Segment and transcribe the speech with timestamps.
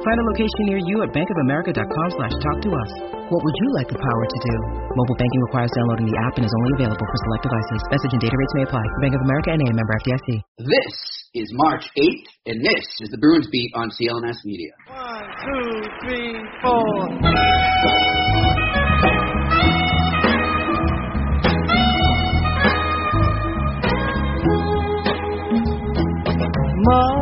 [0.00, 2.90] Find a location near you at bankofamerica.com slash talk to us.
[3.28, 4.54] What would you like the power to do?
[4.96, 7.80] Mobile banking requires downloading the app and is only available for select devices.
[7.92, 8.84] Message and data rates may apply.
[9.04, 10.28] Bank of America and a member FDIC.
[10.64, 10.94] This
[11.36, 14.72] is March 8th, and this is the Bruins Beat on CLNS Media.
[14.88, 15.68] One, two,
[16.00, 16.32] three,
[16.64, 16.90] four.
[26.40, 26.56] Mother,
[26.88, 27.19] mother.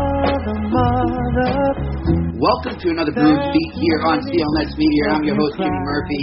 [2.39, 5.11] Welcome to another Bruins Beat here on CLNS Media.
[5.11, 6.23] I'm your host, Jimmy Murphy.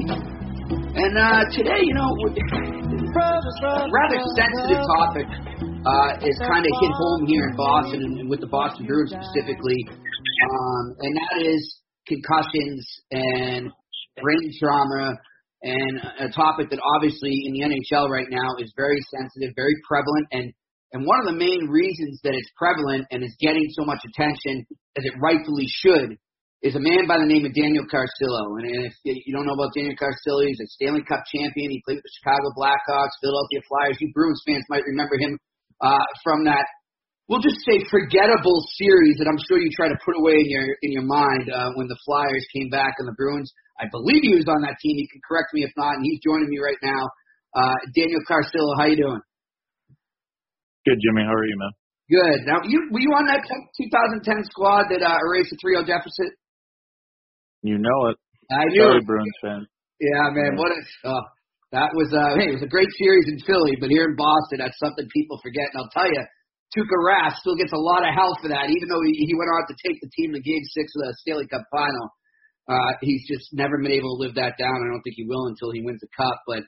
[0.96, 7.28] And uh, today, you know, a rather sensitive topic uh, is kind of hit home
[7.28, 13.68] here in Boston and with the Boston Bruins specifically, um, and that is concussions and
[14.24, 15.20] brain trauma
[15.64, 20.28] and a topic that obviously in the NHL right now is very sensitive, very prevalent,
[20.32, 20.54] and
[20.96, 24.64] and one of the main reasons that it's prevalent and is getting so much attention
[24.96, 26.16] as it rightfully should
[26.64, 28.56] is a man by the name of Daniel Carcillo.
[28.64, 31.68] And if you don't know about Daniel Carcillo, he's a Stanley Cup champion.
[31.68, 34.00] He played with the Chicago Blackhawks, Philadelphia Flyers.
[34.00, 35.36] You Bruins fans might remember him
[35.84, 36.64] uh, from that.
[37.28, 40.80] We'll just say forgettable series that I'm sure you try to put away in your
[40.80, 43.52] in your mind uh, when the Flyers came back and the Bruins.
[43.84, 44.96] I believe he was on that team.
[44.96, 47.04] You can correct me if not, and he's joining me right now.
[47.52, 49.20] Uh, Daniel Carcillo, how you doing?
[50.86, 51.26] Good, Jimmy.
[51.26, 51.74] How are you, man?
[52.06, 52.40] Good.
[52.46, 54.22] Now, you were you on that 2010
[54.54, 56.38] squad that uh, erased the 3-0 deficit?
[57.66, 58.18] You know it.
[58.54, 58.86] I knew.
[58.86, 59.10] Sorry, it.
[59.10, 59.66] Bruins fan.
[59.98, 60.54] Yeah, man.
[60.54, 61.26] What a oh,
[61.74, 62.14] that was.
[62.14, 65.10] Uh, hey, it was a great series in Philly, but here in Boston, that's something
[65.10, 65.74] people forget.
[65.74, 66.22] And I'll tell you,
[66.78, 69.50] Tuukka Rask still gets a lot of hell for that, even though he, he went
[69.50, 72.14] on to take the team to Game Six of the Stanley Cup Final.
[72.70, 74.78] Uh, he's just never been able to live that down.
[74.78, 76.38] I don't think he will until he wins the cup.
[76.46, 76.62] But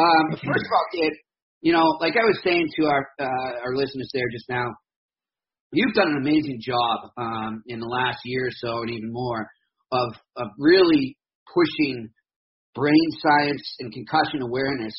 [0.00, 1.12] um, first of all, kid,
[1.62, 4.66] you know, like I was saying to our uh, our listeners there just now,
[5.72, 9.46] you've done an amazing job um, in the last year or so, and even more,
[9.92, 11.16] of of really
[11.52, 12.08] pushing
[12.74, 14.94] brain science and concussion awareness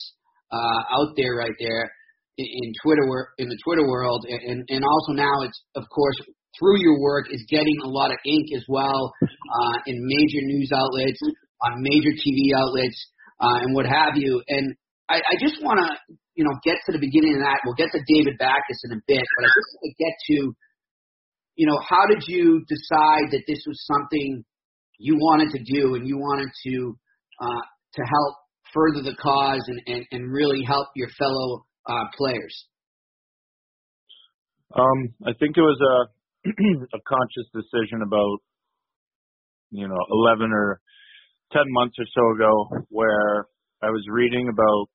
[0.51, 1.89] uh, out there, right there
[2.37, 6.17] in, in Twitter in the Twitter world, and and also now it's of course
[6.59, 10.69] through your work is getting a lot of ink as well uh, in major news
[10.75, 11.19] outlets,
[11.63, 13.07] on major TV outlets,
[13.39, 14.75] uh, and what have you, and
[15.09, 17.61] I, I just want to you know, get to the beginning of that.
[17.65, 20.37] We'll get to David Backes in a bit, but I just want to get to,
[21.55, 24.43] you know, how did you decide that this was something
[24.97, 26.97] you wanted to do and you wanted to
[27.41, 27.63] uh,
[27.95, 28.35] to help
[28.73, 32.67] further the cause and, and, and really help your fellow uh, players?
[34.73, 38.37] Um, I think it was a a conscious decision about
[39.71, 40.79] you know 11 or
[41.51, 43.47] 10 months or so ago where
[43.83, 44.87] I was reading about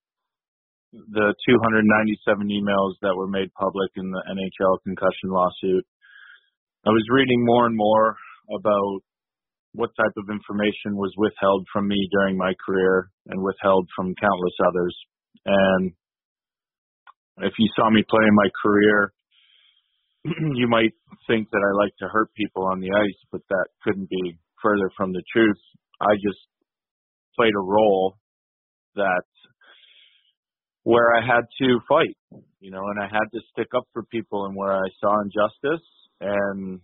[0.92, 5.84] the 297 emails that were made public in the NHL concussion lawsuit,
[6.86, 8.16] I was reading more and more
[8.50, 9.00] about
[9.74, 14.56] what type of information was withheld from me during my career and withheld from countless
[14.64, 14.96] others.
[15.44, 15.92] And
[17.38, 19.12] if you saw me play in my career,
[20.54, 20.94] you might
[21.26, 24.90] think that I like to hurt people on the ice, but that couldn't be further
[24.96, 25.60] from the truth.
[26.00, 26.40] I just
[27.36, 28.16] played a role
[28.94, 29.24] that
[30.86, 32.14] where I had to fight,
[32.62, 35.82] you know, and I had to stick up for people and where I saw injustice.
[36.20, 36.78] And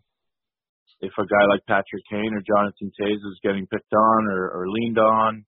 [0.98, 4.66] if a guy like Patrick Kane or Jonathan Toews was getting picked on or, or
[4.66, 5.46] leaned on,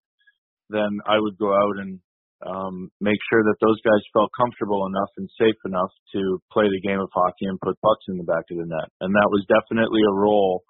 [0.71, 1.99] then I would go out and
[2.47, 6.87] um, make sure that those guys felt comfortable enough and safe enough to play the
[6.87, 8.87] game of hockey and put pucks in the back of the net.
[9.03, 10.63] And that was definitely a role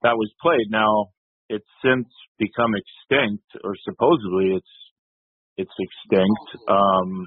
[0.00, 0.72] that was played.
[0.72, 1.12] Now,
[1.52, 4.74] it's since become extinct, or supposedly it's
[5.58, 6.48] it's extinct.
[6.70, 7.26] Um,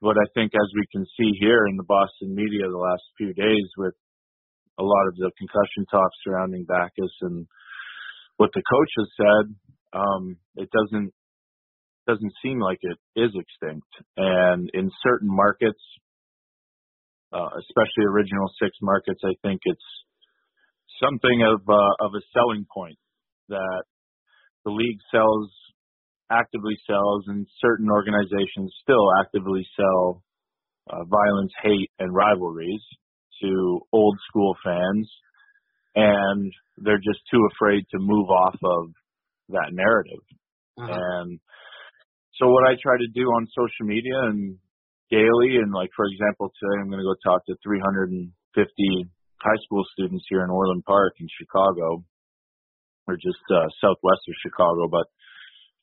[0.00, 3.34] but I think as we can see here in the Boston media the last few
[3.34, 3.94] days with
[4.78, 7.46] a lot of the concussion talk surrounding Backes and
[8.36, 9.44] what the coach has said,
[9.92, 11.12] um, it doesn't
[12.06, 13.88] doesn't seem like it is extinct.
[14.16, 15.80] And in certain markets,
[17.32, 19.88] uh, especially original six markets, I think it's
[21.02, 22.98] something of uh, of a selling point
[23.48, 23.82] that
[24.64, 25.50] the league sells
[26.30, 30.22] actively sells and certain organizations still actively sell
[30.90, 32.82] uh, violence, hate, and rivalries
[33.42, 35.10] to old school fans,
[35.94, 38.88] and they're just too afraid to move off of
[39.48, 40.22] that narrative.
[40.78, 40.88] Uh-huh.
[40.90, 41.40] And
[42.38, 44.58] so, what I try to do on social media and
[45.10, 45.62] daily.
[45.62, 48.30] And like, for example, today I'm going to go talk to 350
[49.38, 52.02] high school students here in Orland Park in Chicago,
[53.06, 54.88] or just uh, southwest of Chicago.
[54.90, 55.06] But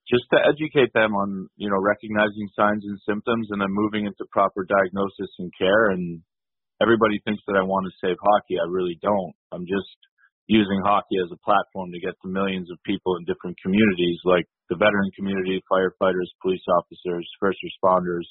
[0.09, 4.27] just to educate them on, you know, recognizing signs and symptoms and then moving into
[4.31, 5.91] proper diagnosis and care.
[5.91, 6.21] And
[6.81, 8.59] everybody thinks that I want to save hockey.
[8.59, 9.33] I really don't.
[9.51, 9.95] I'm just
[10.47, 14.43] using hockey as a platform to get to millions of people in different communities like
[14.67, 18.27] the veteran community, firefighters, police officers, first responders,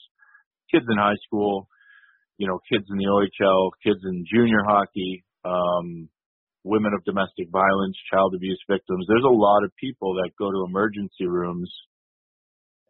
[0.70, 1.68] kids in high school,
[2.36, 6.08] you know, kids in the OHL, kids in junior hockey, um,
[6.64, 9.06] women of domestic violence, child abuse victims.
[9.08, 11.70] There's a lot of people that go to emergency rooms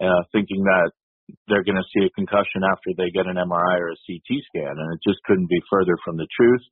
[0.01, 0.91] uh, thinking that
[1.49, 4.75] they're going to see a concussion after they get an MRI or a CT scan,
[4.77, 6.65] and it just couldn't be further from the truth.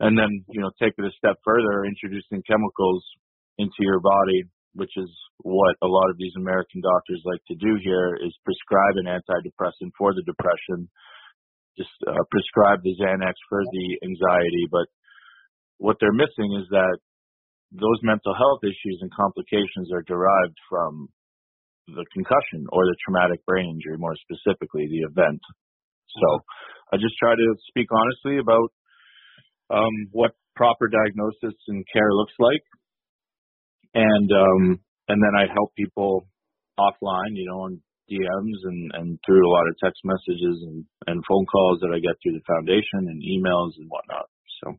[0.00, 3.04] And then, you know, take it a step further, introducing chemicals
[3.58, 4.46] into your body
[4.78, 5.10] which is
[5.42, 9.90] what a lot of these American doctors like to do here, is prescribe an antidepressant
[9.98, 10.88] for the depression,
[11.76, 14.70] just uh, prescribe the Xanax for the anxiety.
[14.70, 14.86] But
[15.78, 16.98] what they're missing is that
[17.72, 21.08] those mental health issues and complications are derived from
[21.88, 25.40] the concussion or the traumatic brain injury, more specifically, the event.
[26.20, 26.28] So
[26.92, 28.70] I just try to speak honestly about
[29.70, 32.64] um, what proper diagnosis and care looks like
[33.94, 36.28] and um and then I'd help people
[36.78, 37.80] offline, you know, on
[38.10, 41.98] DMs and and through a lot of text messages and and phone calls that I
[41.98, 44.26] get through the foundation and emails and whatnot.
[44.62, 44.74] So.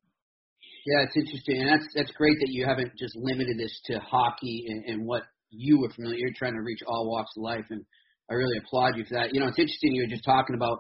[0.86, 4.66] Yeah, it's interesting, and that's that's great that you haven't just limited this to hockey
[4.70, 6.18] and, and what you were familiar.
[6.18, 7.84] You're trying to reach all walks of life, and
[8.32, 9.34] I really applaud you for that.
[9.34, 9.94] You know, it's interesting.
[9.94, 10.80] You were just talking about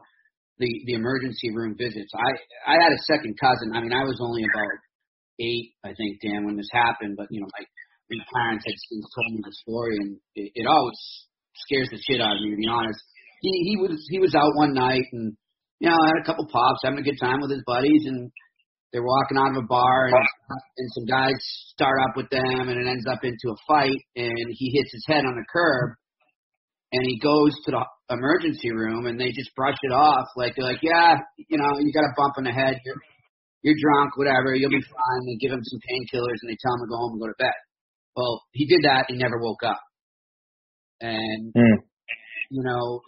[0.57, 2.11] the the emergency room visits.
[2.15, 2.31] I
[2.67, 3.75] I had a second cousin.
[3.75, 4.79] I mean, I was only about
[5.39, 7.15] eight, I think, Dan, when this happened.
[7.17, 7.65] But you know, my
[8.11, 8.75] my parents had
[9.15, 10.99] told me the story, and it, it always
[11.67, 12.51] scares the shit out of me.
[12.51, 12.99] To be honest,
[13.41, 15.35] he he was he was out one night, and
[15.79, 18.31] you know, had a couple pops, having a good time with his buddies, and
[18.91, 21.35] they're walking out of a bar, and and some guys
[21.73, 25.05] start up with them, and it ends up into a fight, and he hits his
[25.07, 25.95] head on the curb,
[26.91, 30.65] and he goes to the emergency room, and they just brush it off, like they're
[30.65, 32.97] like, yeah, you know, you got a bump in the head, you're
[33.61, 35.21] you're drunk, whatever, you'll be fine.
[35.27, 37.39] They give him some painkillers, and they tell him to go home and go to
[37.39, 37.59] bed.
[38.15, 39.05] Well, he did that.
[39.07, 39.79] And he never woke up.
[41.01, 41.77] And, mm.
[42.49, 43.01] you know,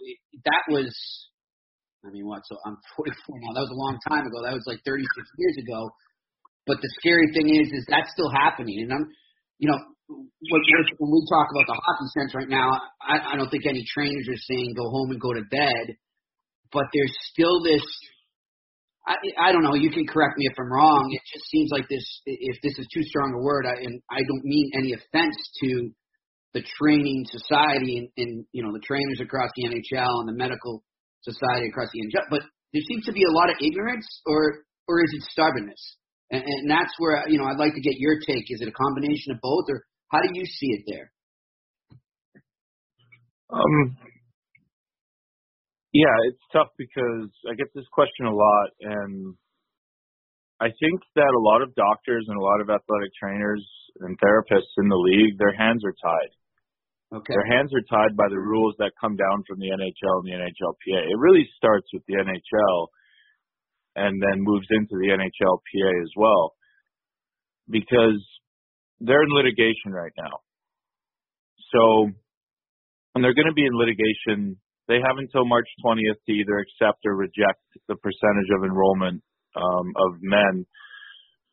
[0.44, 0.92] that was,
[2.04, 2.42] I mean, what?
[2.46, 3.52] So I'm 44 now.
[3.54, 4.42] That was a long time ago.
[4.42, 5.06] That was like 36
[5.38, 5.90] years ago.
[6.66, 8.86] But the scary thing is, is that's still happening.
[8.86, 9.06] And I'm,
[9.58, 9.78] you know,
[10.08, 12.70] when we talk about the hockey sense right now,
[13.02, 15.96] I, I don't think any trainers are saying go home and go to bed.
[16.70, 17.82] But there's still this
[19.06, 19.16] I,
[19.48, 19.74] I don't know.
[19.74, 21.10] You can correct me if I'm wrong.
[21.10, 22.04] It just seems like this.
[22.24, 25.90] If this is too strong a word, I, and I don't mean any offense to
[26.54, 30.84] the training society and, and you know the trainers across the NHL and the medical
[31.22, 32.42] society across the NHL, but
[32.72, 35.80] there seems to be a lot of ignorance, or or is it stubbornness?
[36.30, 38.44] And, and that's where you know I'd like to get your take.
[38.48, 41.12] Is it a combination of both, or how do you see it there?
[43.52, 43.96] Um,
[45.92, 49.34] yeah, it's tough because I get this question a lot, and
[50.60, 53.66] I think that a lot of doctors and a lot of athletic trainers
[54.00, 56.32] and therapists in the league, their hands are tied.
[57.12, 57.34] Okay.
[57.34, 60.36] Their hands are tied by the rules that come down from the NHL and the
[60.40, 61.12] NHLPA.
[61.12, 62.88] It really starts with the NHL
[63.96, 66.54] and then moves into the NHLPA as well
[67.68, 68.24] because
[69.00, 70.40] they're in litigation right now.
[71.72, 72.08] So,
[73.14, 74.56] and they're going to be in litigation
[74.88, 79.22] they have until March 20th to either accept or reject the percentage of enrollment
[79.54, 80.66] um, of men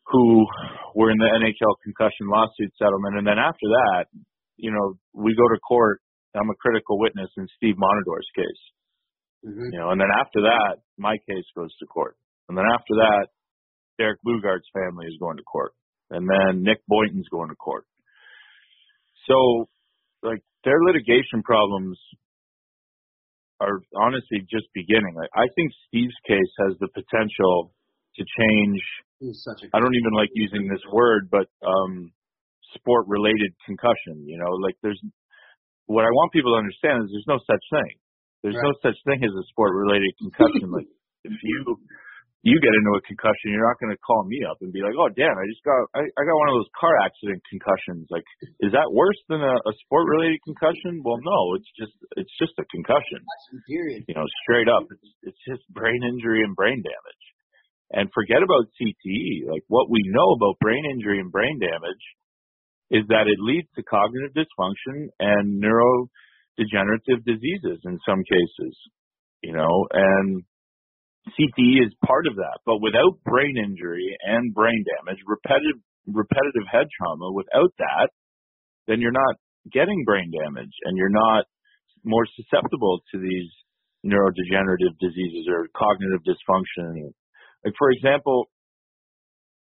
[0.08, 0.46] who
[0.94, 3.18] were in the NHL concussion lawsuit settlement.
[3.18, 4.06] And then after that,
[4.60, 6.00] you know, we go to court.
[6.36, 8.62] I'm a critical witness in Steve Montador's case.
[9.44, 9.72] Mm-hmm.
[9.72, 12.16] You know, and then after that, my case goes to court.
[12.48, 13.28] And then after that,
[13.98, 15.72] Derek Boogaard's family is going to court.
[16.10, 17.84] And then Nick Boynton's going to court.
[19.28, 19.68] So,
[20.22, 21.98] like, their litigation problems
[23.60, 25.14] are honestly just beginning.
[25.20, 27.72] I, I think Steve's case has the potential
[28.16, 28.80] to change.
[29.72, 32.12] I don't even like using this word, but um,
[32.74, 34.26] sport related concussion.
[34.26, 35.00] You know, like there's
[35.90, 37.92] what I want people to understand is there's no such thing.
[38.46, 38.70] There's right.
[38.70, 40.70] no such thing as a sport related concussion.
[40.70, 40.88] like
[41.24, 41.76] if you
[42.40, 44.96] you get into a concussion, you're not going to call me up and be like,
[44.96, 48.24] "Oh, Dan, I just got I, I got one of those car accident concussions." Like,
[48.64, 51.04] is that worse than a, a sport related concussion?
[51.04, 53.20] Well, no, it's just it's just a concussion.
[53.68, 54.08] Period.
[54.08, 57.24] You know, straight up, it's it's just brain injury and brain damage.
[57.92, 59.50] And forget about CTE.
[59.50, 62.04] Like what we know about brain injury and brain damage
[62.90, 68.76] is that it leads to cognitive dysfunction and neurodegenerative diseases in some cases.
[69.42, 70.42] you know, and
[71.28, 72.58] CTE is part of that.
[72.66, 78.08] But without brain injury and brain damage, repetitive repetitive head trauma, without that,
[78.88, 79.36] then you're not
[79.70, 81.44] getting brain damage and you're not
[82.04, 83.50] more susceptible to these
[84.04, 87.12] neurodegenerative diseases or cognitive dysfunction.
[87.64, 88.48] Like for example,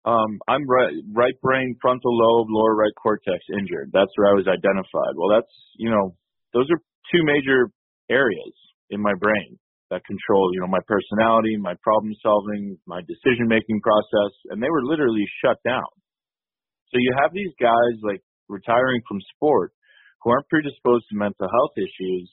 [0.05, 3.91] um, I'm right, right brain, frontal lobe, lower right cortex injured.
[3.93, 5.15] That's where I was identified.
[5.15, 6.17] Well, that's you know,
[6.53, 6.81] those are
[7.13, 7.71] two major
[8.11, 8.55] areas
[8.91, 9.59] in my brain
[9.91, 14.71] that control, you know, my personality, my problem solving, my decision making process, and they
[14.73, 15.87] were literally shut down.
[16.89, 19.73] So you have these guys like retiring from sport
[20.23, 22.29] who aren't predisposed to mental health issues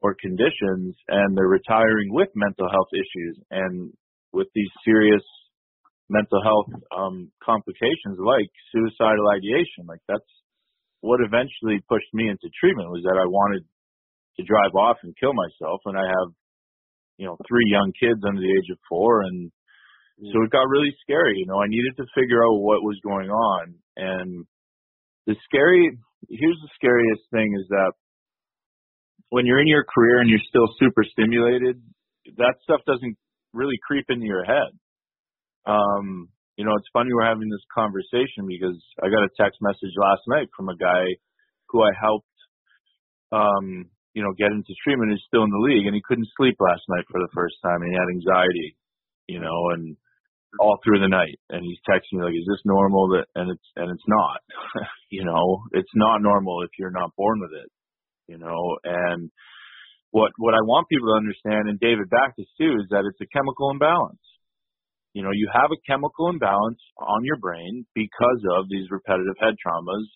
[0.00, 3.92] or conditions and they're retiring with mental health issues and
[4.32, 5.24] with these serious
[6.08, 10.32] mental health um complications like suicidal ideation like that's
[11.00, 13.62] what eventually pushed me into treatment was that I wanted
[14.36, 16.30] to drive off and kill myself and I have
[17.18, 19.52] you know three young kids under the age of 4 and
[20.18, 21.38] so it got really scary.
[21.38, 23.74] You know, I needed to figure out what was going on.
[23.96, 24.46] And
[25.26, 25.96] the scary,
[26.28, 27.92] here's the scariest thing is that
[29.30, 31.80] when you're in your career and you're still super stimulated,
[32.36, 33.16] that stuff doesn't
[33.52, 34.74] really creep into your head.
[35.66, 39.94] Um, you know, it's funny we're having this conversation because I got a text message
[39.96, 41.16] last night from a guy
[41.70, 42.36] who I helped,
[43.30, 45.12] um, you know, get into treatment.
[45.12, 47.82] He's still in the league and he couldn't sleep last night for the first time
[47.82, 48.76] and he had anxiety,
[49.28, 49.96] you know, and
[50.58, 51.38] all through the night.
[51.50, 53.14] And he's texting me like is this normal?
[53.14, 54.40] That and it's and it's not
[55.10, 57.70] you know it's not normal if you're not born with it
[58.28, 58.76] you know?
[58.84, 59.30] And
[60.10, 63.28] what what i want people to understand and david backes too is that it's a
[63.28, 64.24] chemical imbalance
[65.14, 69.54] you know you have a chemical imbalance on your brain because of these repetitive head
[69.58, 70.06] traumas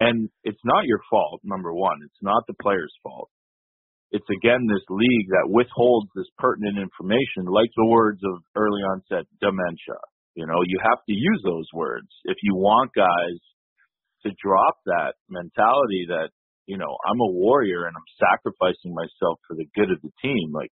[0.00, 3.30] and it's not your fault number one it's not the player's fault
[4.14, 9.26] it's again this league that withholds this pertinent information, like the words of early onset
[9.42, 9.98] dementia.
[10.38, 13.38] You know, you have to use those words if you want guys
[14.22, 16.30] to drop that mentality that
[16.66, 20.54] you know I'm a warrior and I'm sacrificing myself for the good of the team.
[20.54, 20.70] Like,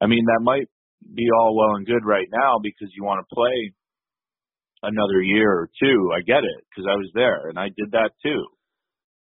[0.00, 0.70] I mean, that might
[1.14, 3.72] be all well and good right now because you want to play
[4.82, 6.10] another year or two.
[6.14, 8.46] I get it because I was there and I did that too.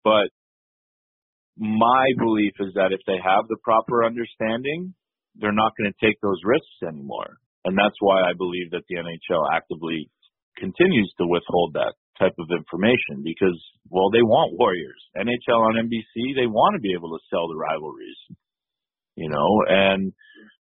[0.04, 0.30] But
[1.58, 4.94] my belief is that if they have the proper understanding,
[5.36, 7.38] they're not going to take those risks anymore.
[7.64, 10.08] And that's why I believe that the NHL actively
[10.56, 13.58] continues to withhold that type of information because,
[13.90, 14.98] well, they want warriors.
[15.16, 18.18] NHL on NBC, they want to be able to sell the rivalries,
[19.18, 20.12] you know, and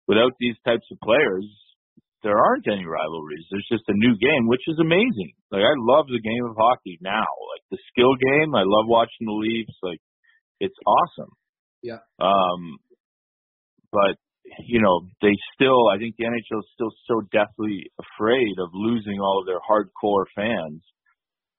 [0.09, 1.45] without these types of players,
[2.23, 3.45] there aren't any rivalries.
[3.51, 5.37] There's just a new game, which is amazing.
[5.51, 7.29] Like I love the game of hockey now.
[7.53, 9.77] Like the skill game, I love watching the Leafs.
[9.83, 10.01] Like
[10.59, 11.31] it's awesome.
[11.83, 12.01] Yeah.
[12.19, 12.81] Um,
[13.93, 14.17] but
[14.65, 19.19] you know, they still, I think the NHL is still so deathly afraid of losing
[19.19, 20.81] all of their hardcore fans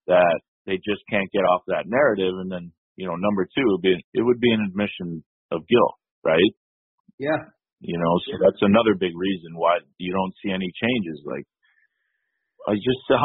[0.07, 2.35] that they just can't get off that narrative.
[2.41, 5.97] And then, you know, number two would be, it would be an admission of guilt,
[6.25, 6.55] right?
[7.19, 7.51] Yeah.
[7.81, 11.23] You know, so that's another big reason why you don't see any changes.
[11.23, 11.47] Like,
[12.67, 13.23] I just saw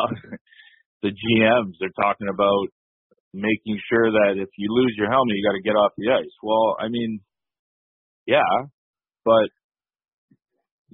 [1.02, 2.70] the GMs, they're talking about
[3.34, 6.36] making sure that if you lose your helmet, you got to get off the ice.
[6.46, 7.20] Well, I mean,
[8.30, 8.70] yeah,
[9.26, 9.50] but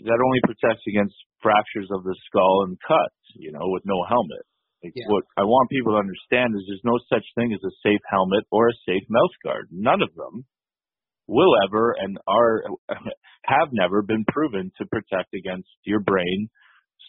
[0.07, 4.47] that only protects against fractures of the skull and cuts, you know, with no helmet.
[4.83, 5.11] Like yeah.
[5.11, 8.47] What I want people to understand is there's no such thing as a safe helmet
[8.51, 9.67] or a safe mouth guard.
[9.71, 10.47] None of them
[11.29, 12.63] will ever and are
[13.45, 16.49] have never been proven to protect against your brain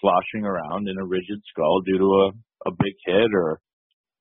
[0.01, 3.61] sloshing around in a rigid skull due to a, a big hit or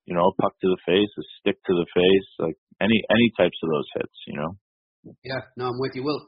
[0.09, 3.29] you know, a puck to the face, a stick to the face, like any any
[3.37, 4.57] types of those hits, you know.
[5.23, 6.03] Yeah, no, I'm with you.
[6.03, 6.25] Will,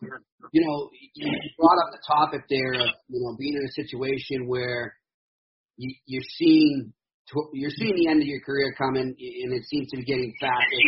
[0.54, 4.48] you know, you brought up the topic there of you know being in a situation
[4.48, 4.94] where
[5.78, 6.94] you, you're seeing
[7.54, 10.80] you're seeing the end of your career coming, and it seems to be getting faster.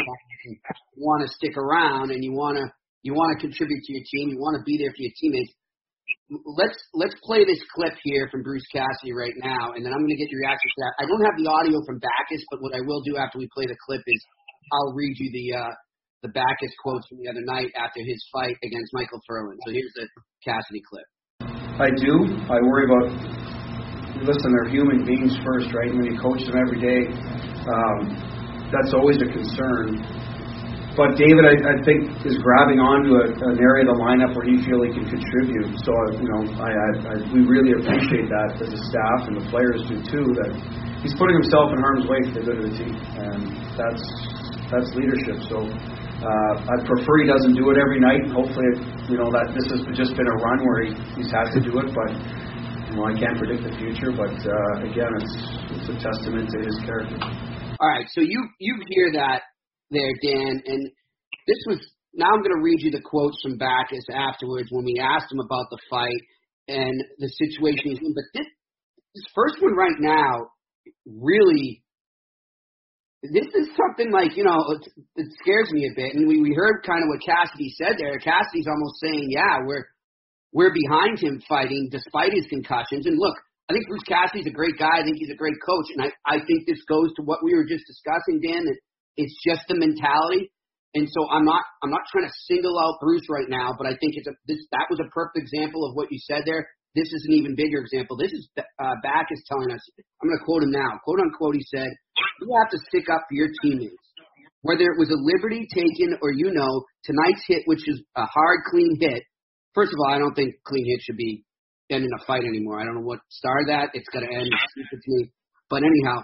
[0.95, 2.65] You want to stick around, and you want to
[3.03, 4.29] you want to contribute to your team.
[4.31, 5.53] You want to be there for your teammates
[6.29, 10.15] let's let's play this clip here from Bruce Cassidy right now, and then I'm going
[10.15, 10.93] to get your reaction to that.
[10.99, 13.65] I don't have the audio from Backes, but what I will do after we play
[13.65, 14.21] the clip is
[14.71, 15.73] I'll read you the uh,
[16.23, 19.59] the Backes quotes from the other night after his fight against Michael Ferland.
[19.65, 20.07] So here's the
[20.43, 21.07] Cassidy clip.
[21.79, 22.13] I do.
[22.49, 23.62] I worry about.
[24.23, 25.91] Listen, they're human beings first, right?
[25.91, 27.11] And when you coach them every day,
[27.67, 28.15] um,
[28.71, 29.99] that's always a concern
[30.93, 34.45] but David, I, I think, is grabbing onto a, an area of the lineup where
[34.45, 35.73] he feels he can contribute.
[35.81, 35.89] So,
[36.21, 39.81] you know, I, I, I, we really appreciate that as a staff, and the players
[39.89, 40.25] do too.
[40.37, 40.53] That
[41.01, 43.41] he's putting himself in harm's way for the good of the team, and
[43.73, 44.05] that's
[44.69, 45.41] that's leadership.
[45.49, 48.29] So, uh, I prefer he doesn't do it every night.
[48.29, 48.69] Hopefully,
[49.09, 51.73] you know that this has just been a run where he, he's had to do
[51.81, 52.13] it, but
[52.93, 54.13] you know I can't predict the future.
[54.13, 55.33] But uh, again, it's
[55.73, 57.17] it's a testament to his character.
[57.81, 59.41] All right, so you you hear that
[59.89, 60.91] there, Dan, and
[61.47, 61.81] this was.
[62.13, 65.39] Now I'm going to read you the quotes from Backes afterwards when we asked him
[65.39, 66.21] about the fight
[66.67, 68.13] and the situation he's in.
[68.13, 68.45] But this
[69.15, 70.53] this first one right now
[71.09, 71.83] really
[73.23, 76.13] this is something like you know it, it scares me a bit.
[76.13, 78.19] And we we heard kind of what Cassidy said there.
[78.19, 79.87] Cassidy's almost saying, yeah, we're
[80.53, 83.05] we're behind him fighting despite his concussions.
[83.05, 83.35] And look,
[83.69, 85.01] I think Bruce Cassidy's a great guy.
[85.01, 87.55] I think he's a great coach, and I I think this goes to what we
[87.55, 88.65] were just discussing, Dan.
[88.65, 88.77] That
[89.17, 90.53] it's just the mentality.
[90.93, 93.97] And so I'm not I'm not trying to single out Bruce right now, but I
[93.97, 96.69] think it's a this that was a perfect example of what you said there.
[96.93, 98.13] This is an even bigger example.
[98.13, 99.81] This is uh, Backes telling us.
[100.21, 101.01] I'm going to quote him now.
[101.01, 101.57] Quote unquote.
[101.57, 101.89] He said,
[102.37, 104.05] "You have to stick up for your teammates,
[104.61, 108.59] whether it was a liberty taken or you know tonight's hit, which is a hard,
[108.69, 109.23] clean hit.
[109.73, 111.43] First of all, I don't think clean hit should be
[111.89, 112.79] ending a fight anymore.
[112.79, 113.89] I don't know what started that.
[113.93, 114.49] It's got to end.
[115.69, 116.21] But anyhow,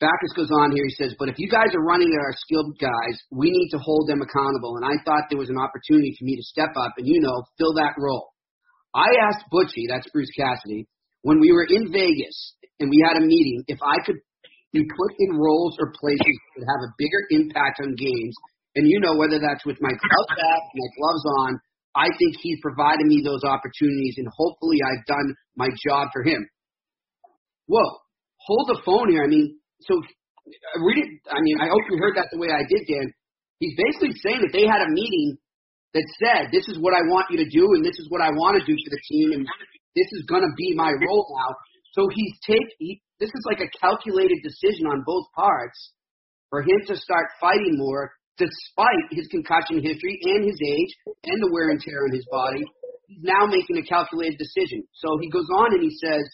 [0.00, 0.84] Backes goes on here.
[0.84, 3.78] He says, "But if you guys are running at our skilled guys, we need to
[3.78, 4.76] hold them accountable.
[4.76, 7.44] And I thought there was an opportunity for me to step up and you know
[7.58, 8.32] fill that role."
[8.94, 10.86] I asked Butchie, that's Bruce Cassidy,
[11.22, 12.36] when we were in Vegas
[12.78, 14.20] and we had a meeting, if I could
[14.72, 18.34] be put in roles or places that would have a bigger impact on games.
[18.74, 21.50] And you know, whether that's with my gloves off, my gloves on,
[21.94, 26.40] I think he's provided me those opportunities, and hopefully I've done my job for him.
[27.66, 28.00] Whoa,
[28.40, 29.24] hold the phone here.
[29.24, 30.00] I mean, so
[30.80, 31.10] read it.
[31.28, 33.12] I mean, I hope you heard that the way I did, Dan.
[33.60, 35.38] He's basically saying that they had a meeting
[35.94, 38.32] that said, this is what I want you to do and this is what I
[38.32, 39.46] want to do for the team and
[39.94, 41.52] this is going to be my role now.
[41.92, 45.92] So he's take he, this is like a calculated decision on both parts
[46.48, 50.92] for him to start fighting more despite his concussion history and his age
[51.24, 52.64] and the wear and tear on his body.
[53.06, 54.84] He's now making a calculated decision.
[54.94, 56.24] So he goes on and he says,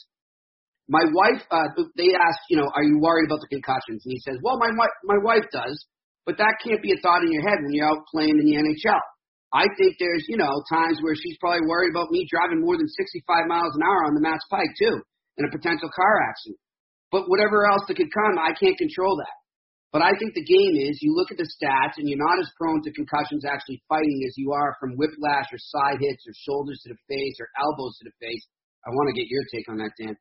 [0.88, 4.06] my wife, uh, they ask, you know, are you worried about the concussions?
[4.06, 4.73] And he says, well, my,
[5.04, 5.76] my wife does,
[6.25, 8.56] but that can't be a thought in your head when you're out playing in the
[8.56, 9.04] NHL.
[9.52, 12.89] I think there's, you know, times where she's probably worried about me driving more than
[12.89, 15.00] 65 miles an hour on the Mass Pike too,
[15.41, 16.61] in a potential car accident.
[17.13, 19.37] But whatever else that could come, I can't control that.
[19.92, 22.52] But I think the game is you look at the stats and you're not as
[22.60, 26.80] prone to concussions actually fighting as you are from whiplash or side hits or shoulders
[26.84, 28.44] to the face or elbows to the face.
[28.84, 30.16] I want to get your take on that, Dan.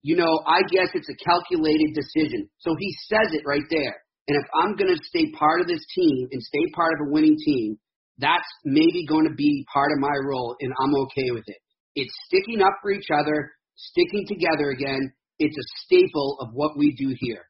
[0.00, 2.48] You know, I guess it's a calculated decision.
[2.58, 4.00] So he says it right there.
[4.28, 7.10] And if I'm going to stay part of this team and stay part of a
[7.12, 7.78] winning team,
[8.18, 11.58] that's maybe going to be part of my role, and I'm okay with it.
[11.94, 15.12] It's sticking up for each other, sticking together again.
[15.38, 17.44] It's a staple of what we do here.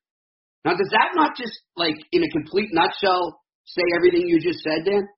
[0.64, 4.84] Now, does that not just, like, in a complete nutshell, say everything you just said,
[4.84, 5.08] Dan?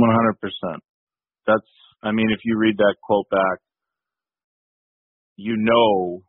[0.00, 0.78] 100%.
[1.46, 1.66] That's,
[2.02, 3.58] I mean, if you read that quote back,
[5.36, 6.22] you know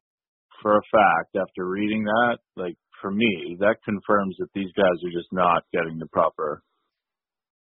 [0.61, 5.13] for a fact after reading that, like, for me, that confirms that these guys are
[5.13, 6.63] just not getting the proper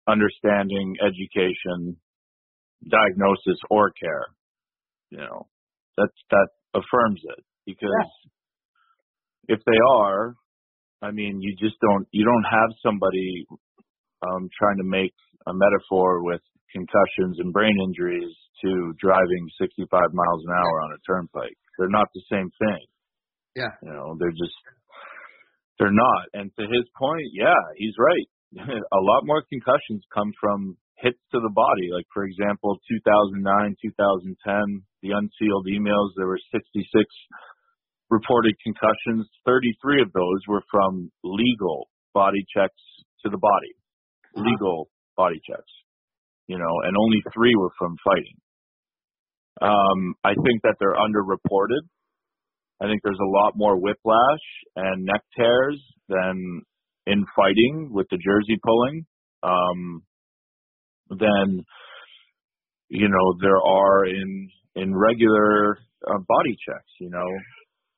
[0.08, 1.98] understanding, education,
[2.90, 4.26] diagnosis, or care.
[5.10, 5.48] You know,
[5.98, 8.32] that that affirms it because yeah.
[9.48, 10.36] If they are,
[11.02, 13.46] I mean, you just don't you don't have somebody
[14.26, 15.14] um, trying to make
[15.48, 21.00] a metaphor with concussions and brain injuries to driving 65 miles an hour on a
[21.06, 21.58] turnpike.
[21.78, 22.84] They're not the same thing.
[23.56, 23.72] Yeah.
[23.84, 24.56] You know, they're just
[25.80, 26.32] they're not.
[26.34, 28.28] And to his point, yeah, he's right.
[28.60, 31.92] a lot more concussions come from hits to the body.
[31.92, 36.88] Like for example, 2009, 2010, the unsealed emails, there were 66
[38.10, 39.28] reported concussions.
[39.46, 42.82] 33 of those were from legal body checks
[43.24, 43.74] to the body,
[44.36, 45.72] legal body checks,
[46.48, 48.38] you know, and only three were from fighting.
[49.62, 51.88] Um, I think that they're underreported.
[52.82, 56.62] I think there's a lot more whiplash and neck tears than
[57.08, 59.06] in fighting with the jersey pulling,
[59.44, 60.04] um,
[61.10, 61.64] than
[62.90, 66.92] you know there are in in regular uh, body checks.
[67.00, 67.28] You know,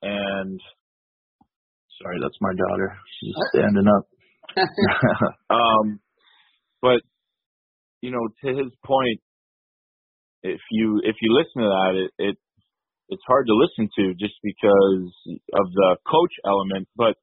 [0.02, 0.60] and
[2.00, 2.96] sorry, that's my daughter.
[3.20, 4.06] She's standing up.
[5.50, 6.00] um,
[6.80, 7.00] but
[8.00, 9.20] you know, to his point,
[10.42, 12.36] if you if you listen to that, it, it
[13.08, 15.12] it's hard to listen to just because
[15.54, 17.16] of the coach element, but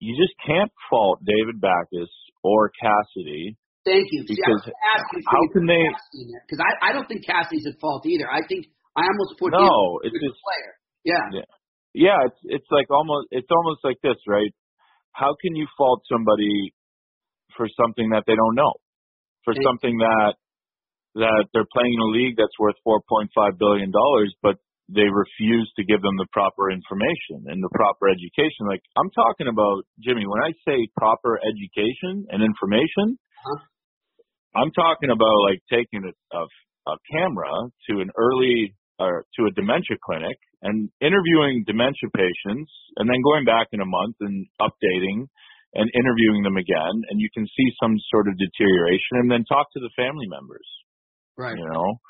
[0.00, 2.10] you just can't fault David Backes
[2.42, 3.56] or Cassidy.
[3.86, 4.24] Thank you.
[4.26, 5.84] Because See, how can they?
[6.44, 8.28] Because I, I don't think Cassidy's at fault either.
[8.28, 10.72] I think I almost put no, him it's just, player.
[11.04, 11.26] Yeah.
[11.32, 11.48] yeah.
[11.94, 14.50] Yeah, it's it's like almost it's almost like this, right?
[15.12, 16.74] How can you fault somebody
[17.56, 18.74] for something that they don't know,
[19.44, 20.34] for something that
[21.14, 24.58] that they're playing in a league that's worth 4.5 billion dollars, but
[24.90, 28.66] they refuse to give them the proper information and the proper education.
[28.66, 33.60] Like I'm talking about Jimmy, when I say proper education and information, Huh?
[34.56, 36.42] I'm talking about like taking a, a,
[36.90, 37.52] a camera
[37.90, 43.44] to an early or to a dementia clinic and interviewing dementia patients and then going
[43.44, 45.28] back in a month and updating
[45.76, 49.68] and interviewing them again and you can see some sort of deterioration and then talk
[49.72, 50.66] to the family members
[51.36, 51.58] Right.
[51.58, 52.00] you know?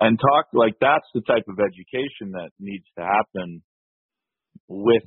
[0.00, 3.62] And talk like that's the type of education that needs to happen
[4.68, 5.06] with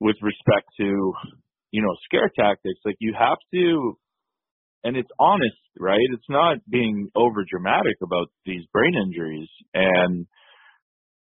[0.00, 1.12] with respect to
[1.70, 2.80] you know scare tactics.
[2.84, 3.98] Like you have to
[4.82, 6.08] and it's honest right?
[6.12, 10.26] It's not being over dramatic about these brain injuries and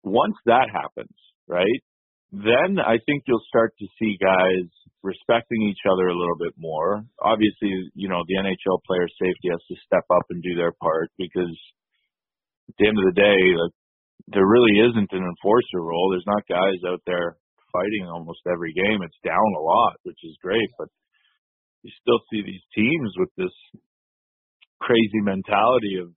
[0.06, 1.16] once that happens
[1.48, 1.82] right
[2.32, 4.68] then I think you'll start to see guys
[5.04, 7.06] respecting each other a little bit more.
[7.22, 11.12] Obviously, you know, the NHL player safety has to step up and do their part
[11.18, 11.54] because
[12.68, 13.76] at the end of the day, like,
[14.34, 16.10] there really isn't an enforcer role.
[16.10, 17.38] There's not guys out there
[17.72, 19.06] fighting almost every game.
[19.06, 20.90] It's down a lot, which is great, but
[21.84, 23.54] you still see these teams with this
[24.82, 26.10] crazy mentality of,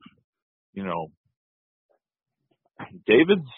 [0.72, 1.12] you know,
[3.07, 3.53] David's,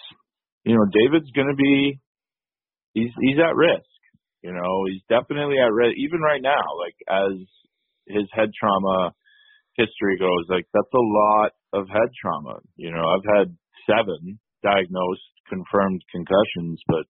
[0.65, 2.01] you know, David's going to be
[2.95, 3.89] he's he's at risk.
[4.43, 5.97] You know, he's definitely at risk.
[5.99, 7.37] Even right now, like as
[8.09, 9.13] his head trauma
[9.77, 12.61] history goes, like that's a lot of head trauma.
[12.77, 17.05] You know, I've had seven diagnosed confirmed concussions, but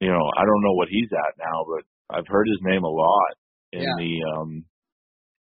[0.00, 1.84] you know, I don't know what he's at now, but
[2.16, 3.34] I've heard his name a lot
[3.72, 3.96] in Yeah.
[3.98, 4.64] the um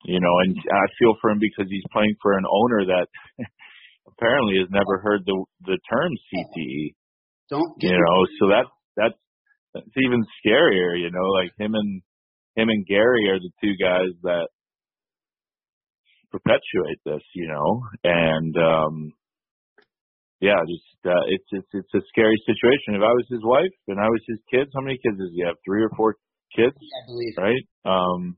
[0.06, 3.08] you know, and I feel for him because he's playing for an owner that
[4.12, 6.94] apparently has never heard the the term CTE
[7.50, 9.20] Don't get you know so that's that's
[9.74, 12.02] that's even scarier you know like him and
[12.56, 14.48] him and gary are the two guys that
[16.32, 19.14] perpetuate this you know and um
[20.42, 22.96] yeah just uh, it's it's it's a scary situation.
[22.96, 25.44] If i was his wife and i was his kids how many kids does he
[25.46, 25.56] have?
[25.66, 26.16] Three or four
[26.56, 26.76] kids?
[26.78, 27.34] I believe.
[27.38, 27.66] right?
[27.86, 28.38] Um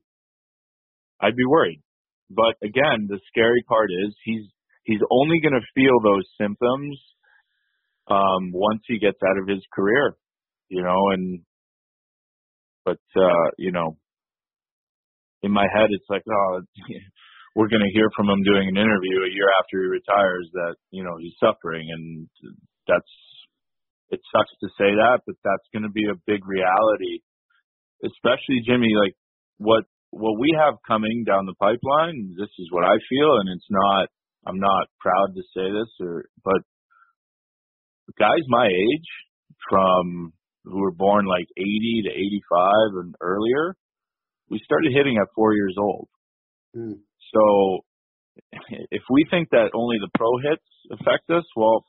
[1.21, 1.81] i'd be worried.
[2.29, 4.45] But again the scary part is he's
[4.91, 6.99] he's only going to feel those symptoms
[8.10, 10.15] um once he gets out of his career
[10.69, 11.41] you know and
[12.84, 13.97] but uh you know
[15.43, 16.62] in my head it's like oh
[17.56, 20.75] we're going to hear from him doing an interview a year after he retires that
[20.91, 22.27] you know he's suffering and
[22.88, 23.13] that's
[24.10, 27.19] it sucks to say that but that's going to be a big reality
[28.04, 29.15] especially Jimmy like
[29.58, 33.69] what what we have coming down the pipeline this is what I feel and it's
[33.69, 34.08] not
[34.45, 36.62] I'm not proud to say this or but
[38.19, 39.10] guys my age
[39.69, 40.34] from
[40.65, 42.71] who were born like 80 to 85
[43.04, 43.75] and earlier
[44.49, 46.08] we started hitting at 4 years old
[46.75, 46.99] Mm.
[47.34, 47.80] so
[48.91, 51.84] if we think that only the pro hits affect us well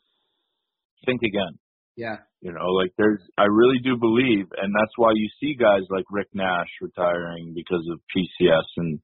[1.06, 1.58] think again
[1.96, 2.16] Yeah.
[2.40, 6.04] you know, like there's, I really do believe, and that's why you see guys like
[6.10, 8.98] Rick Nash retiring because of PCS and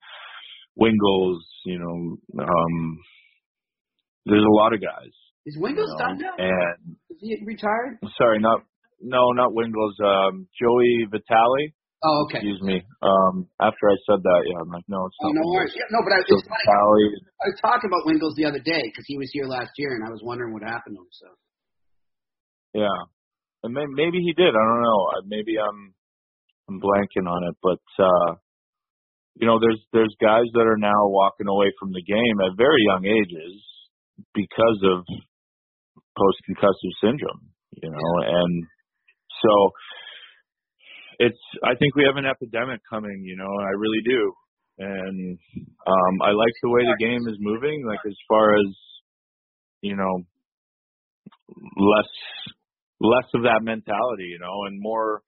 [0.81, 1.43] Wingels.
[1.65, 2.99] You know, um,
[4.29, 5.13] there's a lot of guys.
[5.49, 6.37] Is You know, done now?
[6.37, 7.99] and Is he retired?
[8.21, 8.63] sorry, not
[9.01, 9.97] no, not Wingels.
[10.05, 11.73] Um, Joey Vitale.
[12.05, 12.39] Oh, okay.
[12.39, 12.83] Excuse me.
[13.03, 15.43] Um, after I said that, yeah, I'm like, no, it's Oh, not.
[15.43, 15.75] no worries.
[15.75, 16.67] Yeah, no, but I, it's funny.
[16.67, 17.11] Vitale.
[17.43, 20.07] I was talking about Wingels the other day because he was here last year, and
[20.07, 21.11] I was wondering what happened to him.
[21.11, 21.29] So
[22.87, 22.99] Yeah,
[23.65, 24.51] and may, maybe he did.
[24.55, 25.01] I don't know.
[25.27, 25.95] Maybe I'm
[26.69, 28.35] I'm blanking on it, but uh,
[29.41, 32.83] you know, there's there's guys that are now walking away from the game at very
[32.87, 33.59] young ages
[34.35, 35.05] because of
[36.17, 37.51] post concussive syndrome.
[37.83, 38.65] You know, and
[39.43, 39.71] so
[41.19, 41.39] it's.
[41.63, 43.23] I think we have an epidemic coming.
[43.25, 44.33] You know, I really do,
[44.79, 45.39] and
[45.87, 47.85] um, I like the way the game is moving.
[47.87, 48.67] Like as far as
[49.83, 50.25] you know,
[51.77, 52.11] less
[53.01, 55.23] less of that mentality, you know, and more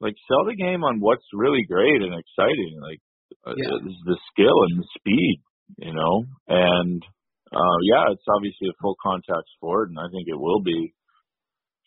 [0.00, 3.00] like sell the game on what's really great and exciting, like
[3.46, 3.88] uh, Yeah.
[3.88, 5.42] is the skill and the speed,
[5.78, 7.02] you know, and
[7.54, 10.94] uh yeah, it's obviously a full contact sport, and I think it will be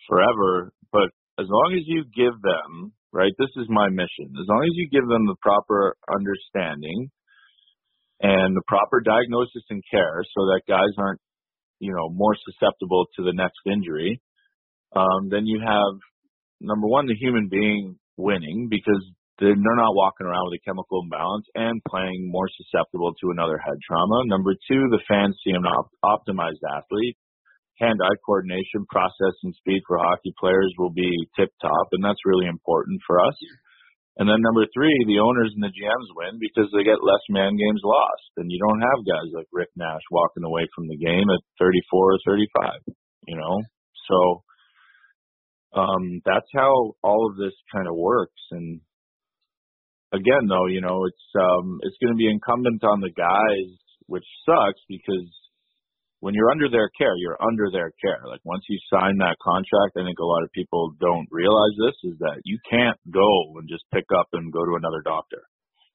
[0.07, 0.71] forever.
[0.91, 4.33] But as long as you give them right, this is my mission.
[4.39, 7.11] As long as you give them the proper understanding
[8.21, 11.21] and the proper diagnosis and care, so that guys aren't
[11.79, 14.21] you know more susceptible to the next injury
[14.95, 15.99] um, then you have
[16.61, 19.03] number one the human being winning because
[19.39, 23.77] they're, not walking around with a chemical imbalance and playing more susceptible to another head
[23.85, 24.25] trauma.
[24.25, 27.17] Number two, the fans see an op- optimized athlete.
[27.77, 33.01] Hand-eye coordination, processing speed for hockey players will be tip top, and that's really important
[33.05, 33.37] for us.
[34.17, 37.53] And then number three, the owners and the GMs win because they get less man
[37.53, 38.33] games lost.
[38.37, 41.77] And you don't have guys like Rick Nash walking away from the game at 34
[41.93, 42.81] or 35,
[43.29, 43.61] you know?
[44.09, 44.17] So,
[45.77, 48.41] um, that's how all of this kind of works.
[48.49, 48.81] And
[50.13, 54.25] again, though, you know, it's, um, it's going to be incumbent on the guys, which
[54.45, 55.27] sucks because
[56.19, 58.21] when you're under their care, you're under their care.
[58.25, 61.97] Like once you sign that contract, I think a lot of people don't realize this
[62.11, 65.45] is that you can't go and just pick up and go to another doctor.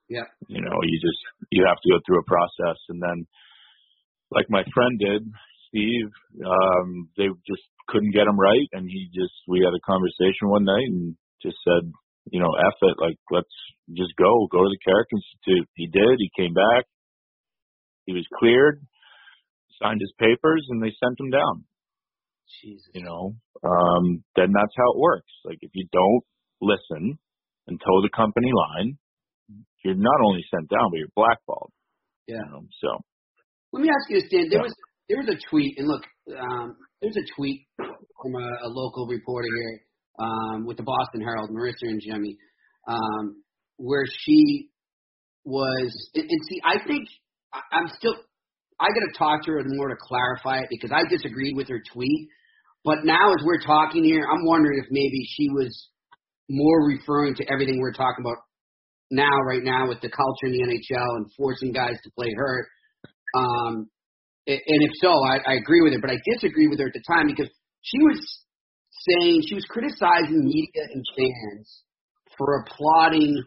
[0.09, 0.29] Yeah.
[0.46, 1.18] You know, you just
[1.51, 3.27] you have to go through a process and then
[4.31, 5.27] like my friend did,
[5.68, 6.11] Steve,
[6.44, 10.64] um, they just couldn't get him right and he just we had a conversation one
[10.64, 11.90] night and just said,
[12.31, 13.53] you know, F it, like let's
[13.93, 15.69] just go, go to the Carrick Institute.
[15.75, 16.87] He did, he came back,
[18.07, 18.83] he was cleared
[19.83, 21.65] signed his papers and they sent him down.
[22.63, 22.87] Jesus.
[22.95, 25.33] You know, um, then that's how it works.
[25.45, 26.23] Like if you don't
[26.61, 27.19] listen
[27.67, 28.99] and toe the company line,
[29.85, 31.73] you're not only sent down, but you're blackballed.
[32.29, 32.45] Yeah.
[32.45, 32.89] You know, so
[33.73, 34.49] let me ask you this, Dan.
[34.51, 34.69] There Yeah.
[34.71, 34.75] was
[35.09, 36.05] there was a tweet, and look,
[36.39, 39.81] um, there's a tweet from a, a local reporter here
[40.18, 42.37] um, with the Boston Herald, Marisa Ingemi,
[42.88, 43.42] um,
[43.77, 44.68] where she
[45.44, 46.11] was.
[46.14, 47.09] And, and see, I think
[47.72, 48.14] I'm still.
[48.81, 51.81] I got to talk to her more to clarify it because I disagreed with her
[51.92, 52.29] tweet.
[52.85, 55.88] But now, as we're talking here, I'm wondering if maybe she was
[56.51, 58.38] more referring to everything we're talking about
[59.11, 62.66] now, right now, with the culture in the NHL and forcing guys to play hurt.
[63.37, 63.88] Um,
[64.46, 67.03] and if so, I, I agree with her, but I disagree with her at the
[67.07, 67.48] time because
[67.83, 68.18] she was
[69.09, 71.83] saying she was criticizing media and fans
[72.37, 73.43] for applauding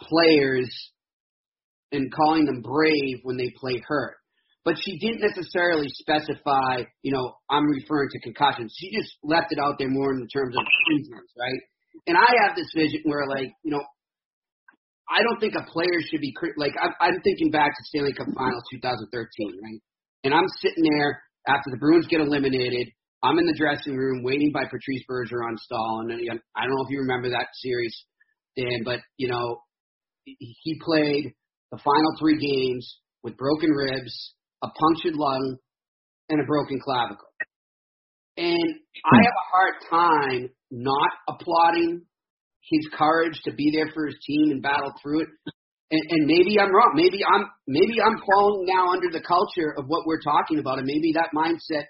[0.00, 0.70] players
[1.92, 4.16] and calling them brave when they play hurt.
[4.64, 8.74] But she didn't necessarily specify, you know, I'm referring to concussions.
[8.78, 11.60] She just left it out there more in terms of injuries, right?
[12.06, 13.82] And I have this vision where, like, you know,
[15.10, 18.28] I don't think a player should be like I'm, I'm thinking back to Stanley Cup
[18.36, 19.82] Finals 2013, right?
[20.22, 22.88] And I'm sitting there after the Bruins get eliminated.
[23.22, 26.90] I'm in the dressing room waiting by Patrice Bergeron stall, and I don't know if
[26.90, 27.94] you remember that series,
[28.56, 29.60] Dan, but you know
[30.24, 31.32] he played
[31.70, 35.58] the final three games with broken ribs, a punctured lung,
[36.30, 37.28] and a broken clavicle.
[38.36, 42.02] And I have a hard time not applauding
[42.70, 45.28] his courage to be there for his team and battle through it.
[45.90, 46.92] And, and maybe I'm wrong.
[46.94, 50.86] Maybe I'm maybe I'm falling now under the culture of what we're talking about, and
[50.86, 51.84] maybe that mindset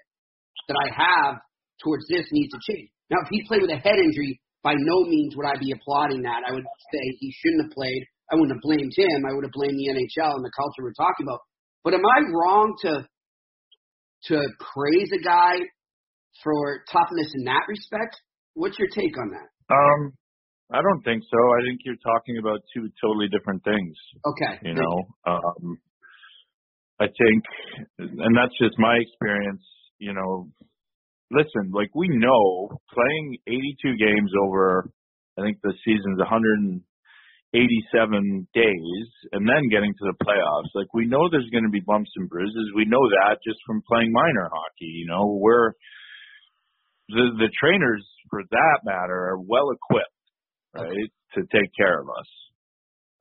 [0.67, 1.35] that I have
[1.83, 2.89] towards this needs to change.
[3.09, 6.21] Now, if he played with a head injury, by no means would I be applauding
[6.23, 6.45] that.
[6.47, 8.05] I would say he shouldn't have played.
[8.31, 9.25] I wouldn't have blamed him.
[9.27, 11.41] I would have blamed the NHL and the culture we're talking about.
[11.83, 13.07] But am I wrong to
[14.29, 15.57] to praise a guy
[16.43, 18.21] for toughness in that respect?
[18.53, 19.49] What's your take on that?
[19.73, 20.13] um
[20.71, 21.35] I don't think so.
[21.35, 23.97] I think you're talking about two totally different things.
[24.23, 24.59] Okay.
[24.63, 24.95] you know
[25.25, 25.77] um
[27.01, 27.43] i think
[27.97, 29.65] and that's just my experience
[30.01, 30.49] you know
[31.29, 34.89] listen like we know playing 82 games over
[35.37, 36.81] i think the season's 187
[38.53, 42.11] days and then getting to the playoffs like we know there's going to be bumps
[42.17, 42.73] and bruises.
[42.75, 45.37] We know that just from playing minor hockey you know?
[45.39, 45.73] We're
[47.07, 50.17] the the trainers for that matter are well equipped
[50.73, 52.29] right to take care of us.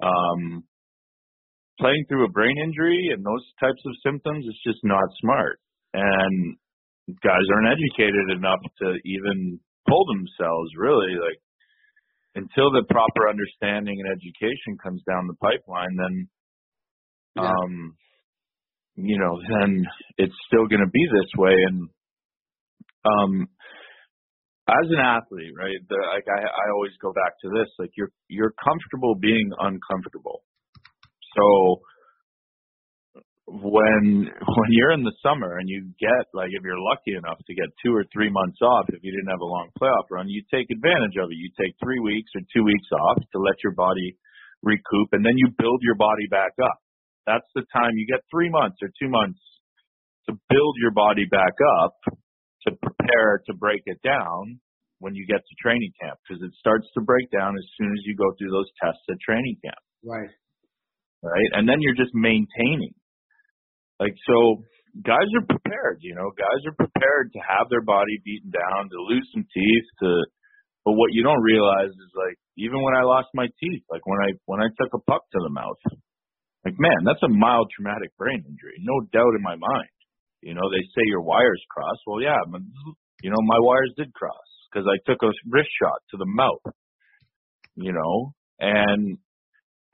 [0.02, 0.64] Um
[1.78, 5.58] playing through a brain injury and those types of symptoms is just not smart.
[5.92, 6.56] And
[7.22, 11.14] guys aren't educated enough to even pull themselves really.
[11.14, 11.40] Like
[12.34, 16.28] until the proper understanding and education comes down the pipeline then
[17.36, 17.50] Yeah.
[17.50, 17.96] um
[18.96, 19.84] you know then
[20.18, 21.54] it's still going to be this way.
[21.68, 21.88] And
[23.04, 23.48] um
[24.68, 28.12] as an athlete right the, like I, I always go back to this like you're
[28.28, 30.42] you're comfortable being uncomfortable.
[31.36, 31.80] So
[33.50, 37.54] when when you're in the summer and you get like if you're lucky enough to
[37.54, 40.42] get two or three months off if you didn't have a long playoff run you
[40.54, 43.74] take advantage of it you take three weeks or two weeks off to let your
[43.74, 44.14] body
[44.62, 46.78] recoup and then you build your body back up
[47.26, 49.40] that's the time you get three months or two months
[50.28, 51.96] to build your body back up
[52.66, 54.60] to prepare to break it down
[55.00, 58.04] when you get to training camp because it starts to break down as soon as
[58.04, 60.30] you go through those tests at training camp Right.
[61.22, 61.50] right?
[61.52, 62.94] And then you're just maintaining.
[64.00, 64.64] Like so
[65.04, 68.98] guys are prepared, you know, guys are prepared to have their body beaten down, to
[69.04, 70.24] lose some teeth, to
[70.84, 74.18] but what you don't realize is like even when I lost my teeth, like when
[74.24, 75.76] I when I took a puck to the mouth,
[76.64, 79.92] like man, that's a mild traumatic brain injury, no doubt in my mind.
[80.40, 82.00] You know, they say your wires cross.
[82.06, 82.62] Well, yeah, but,
[83.22, 86.64] you know, my wires did cross because I took a wrist shot to the mouth.
[87.76, 89.18] You know, and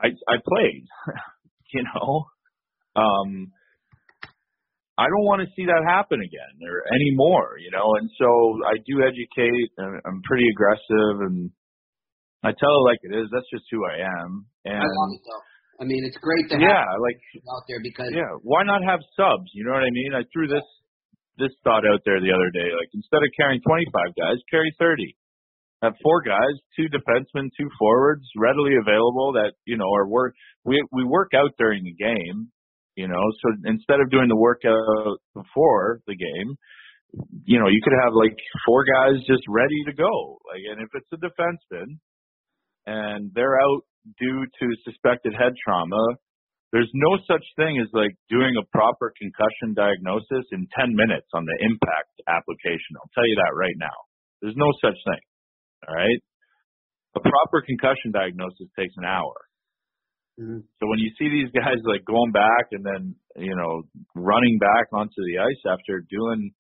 [0.01, 0.87] I I played,
[1.75, 2.27] you know.
[2.95, 3.53] Um,
[4.97, 7.85] I don't want to see that happen again or anymore, you know.
[8.01, 8.29] And so
[8.65, 11.53] I do educate, and I'm pretty aggressive, and
[12.41, 13.29] I tell it like it is.
[13.29, 14.49] That's just who I am.
[14.65, 15.45] And I love it though.
[15.77, 19.05] I mean, it's great to yeah, have like out there because yeah, why not have
[19.13, 19.53] subs?
[19.53, 20.17] You know what I mean?
[20.17, 20.65] I threw this
[21.37, 22.73] this thought out there the other day.
[22.73, 25.13] Like instead of carrying 25 guys, carry 30.
[25.85, 30.33] Have four guys, two defensemen, two forwards, readily available that you know are work.
[30.65, 32.49] We we work out during the game,
[32.97, 33.23] you know.
[33.43, 36.57] So instead of doing the workout before the game,
[37.45, 40.41] you know, you could have like four guys just ready to go.
[40.49, 42.01] Like, and if it's a defenseman
[42.87, 43.83] and they're out
[44.19, 46.03] due to suspected head trauma,
[46.73, 51.47] there's no such thing as like doing a proper concussion diagnosis in 10 minutes on
[51.47, 52.99] the impact application.
[52.99, 53.97] I'll tell you that right now.
[54.43, 55.23] There's no such thing.
[55.89, 56.21] All right.
[57.17, 59.46] A proper concussion diagnosis takes an hour.
[60.39, 60.63] Mhm.
[60.81, 64.93] So when you see these guys like going back and then, you know, running back
[64.93, 66.53] onto the ice after doing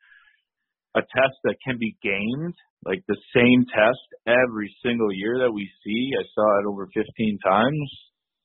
[0.94, 5.68] a test that can be gamed, like the same test every single year that we
[5.84, 7.88] see, I saw it over 15 times,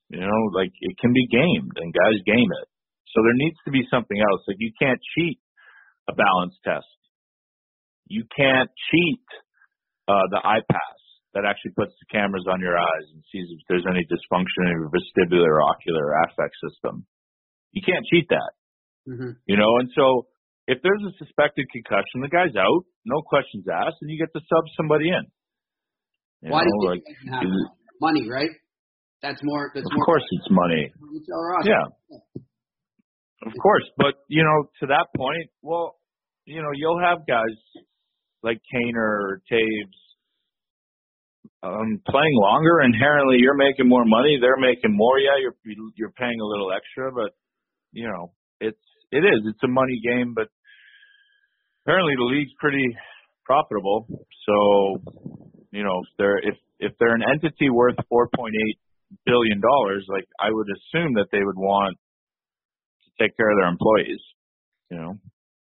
[0.09, 2.67] you know, like it can be gamed and guys game it.
[3.15, 4.43] So there needs to be something else.
[4.47, 5.39] Like you can't cheat
[6.09, 6.87] a balance test.
[8.07, 9.23] You can't cheat
[10.07, 11.00] uh, the iPass
[11.33, 14.75] that actually puts the cameras on your eyes and sees if there's any dysfunction in
[14.83, 17.05] your vestibular, ocular, affect system.
[17.71, 18.51] You can't cheat that,
[19.07, 19.35] Mhm.
[19.47, 19.71] you know.
[19.79, 20.27] And so
[20.67, 24.41] if there's a suspected concussion, the guy's out, no questions asked, and you get to
[24.43, 25.25] sub somebody in.
[26.43, 27.53] You why do you like, think it doesn't happen?
[27.53, 27.69] is-
[28.01, 28.49] money, right?
[29.21, 29.71] That's more.
[29.73, 30.05] That's of more.
[30.05, 30.91] course it's money.
[31.63, 31.85] Yeah.
[33.45, 35.95] Of course, but you know, to that point, well,
[36.45, 37.55] you know, you'll have guys
[38.43, 39.93] like Kaner or Toews
[41.63, 45.55] um playing longer inherently you're making more money, they're making more, yeah, you're
[45.95, 47.33] you're paying a little extra, but
[47.91, 50.47] you know, it's it is, it's a money game, but
[51.83, 52.95] apparently the league's pretty
[53.45, 54.07] profitable.
[54.45, 55.01] So,
[55.71, 58.79] you know, if they're if if they're an entity worth four point eight
[59.25, 61.97] billion dollars, like I would assume that they would want
[63.03, 64.21] to take care of their employees.
[64.89, 65.13] You know.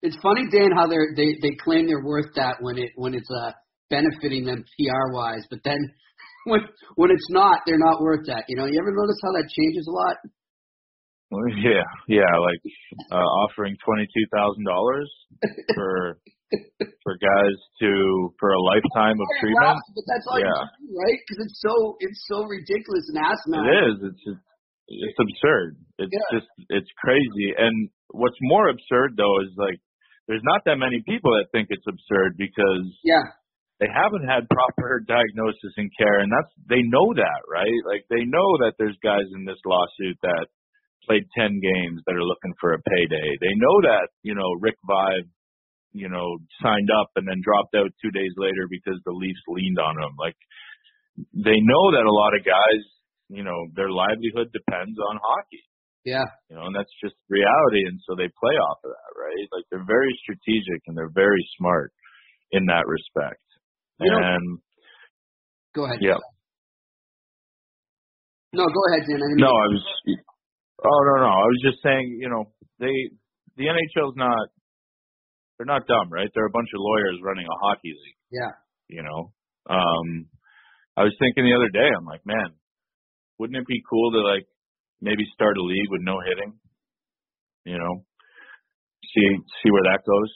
[0.02, 3.28] It's funny, Dan, how they they they claim they're worth that when it when it's
[3.30, 3.52] uh
[3.92, 5.76] benefiting them PR wise, but then
[6.48, 6.60] when
[6.96, 8.48] when it's not, they're not worth that.
[8.48, 10.16] You know, you ever notice how that changes a lot?
[11.30, 12.62] Well, Yeah, yeah, like
[13.12, 15.08] uh, offering twenty two thousand dollars
[15.76, 16.18] for
[17.04, 17.90] for guys to
[18.40, 19.76] for a lifetime of treatment.
[19.96, 20.64] But that's all Yeah.
[20.72, 21.18] can do, right?
[21.24, 23.64] Because it's so it's so ridiculous and asinine.
[23.68, 23.96] It is.
[24.12, 24.44] It's it's,
[24.88, 25.76] it's absurd.
[25.98, 26.40] It's Yeah.
[26.40, 27.56] just it's crazy.
[27.56, 29.80] And what's more absurd though is like
[30.28, 33.24] there's not that many people that think it's absurd because Yeah,
[33.82, 37.82] they haven't had proper diagnosis and care and that's they know that right?
[37.82, 40.46] Like they know that there's guys in this lawsuit that
[41.02, 43.28] played 10 games that are looking for a payday.
[43.42, 45.26] They know that you know Rick Vaive
[45.90, 49.82] you know signed up and then dropped out two days later because the leafs leaned
[49.82, 50.14] on him.
[50.14, 50.38] Like
[51.34, 52.82] they know that a lot of guys
[53.34, 55.66] you know their livelihood depends on hockey.
[56.06, 56.26] Yeah.
[56.50, 59.46] you know and that's just reality and so they play off of that right?
[59.50, 61.90] Like they're very strategic and they're very smart
[62.54, 63.42] in that respect
[64.04, 64.58] You know- and
[65.74, 65.98] Go ahead.
[66.02, 66.18] yeah
[68.52, 69.16] No, go ahead, Dan.
[69.22, 69.84] I No, I was.
[70.84, 71.30] Oh no, no.
[71.30, 72.18] I was just saying.
[72.20, 72.92] You know, they
[73.56, 74.48] the NHL's not.
[75.56, 76.28] They're not dumb, right?
[76.34, 78.18] They're a bunch of lawyers running a hockey league.
[78.30, 78.52] Yeah.
[78.88, 79.32] You know.
[79.70, 80.26] Um,
[80.96, 81.88] I was thinking the other day.
[81.96, 82.52] I'm like, man,
[83.38, 84.44] wouldn't it be cool to like
[85.00, 86.52] maybe start a league with no hitting?
[87.64, 88.04] You know,
[89.14, 89.26] see
[89.62, 90.32] see where that goes.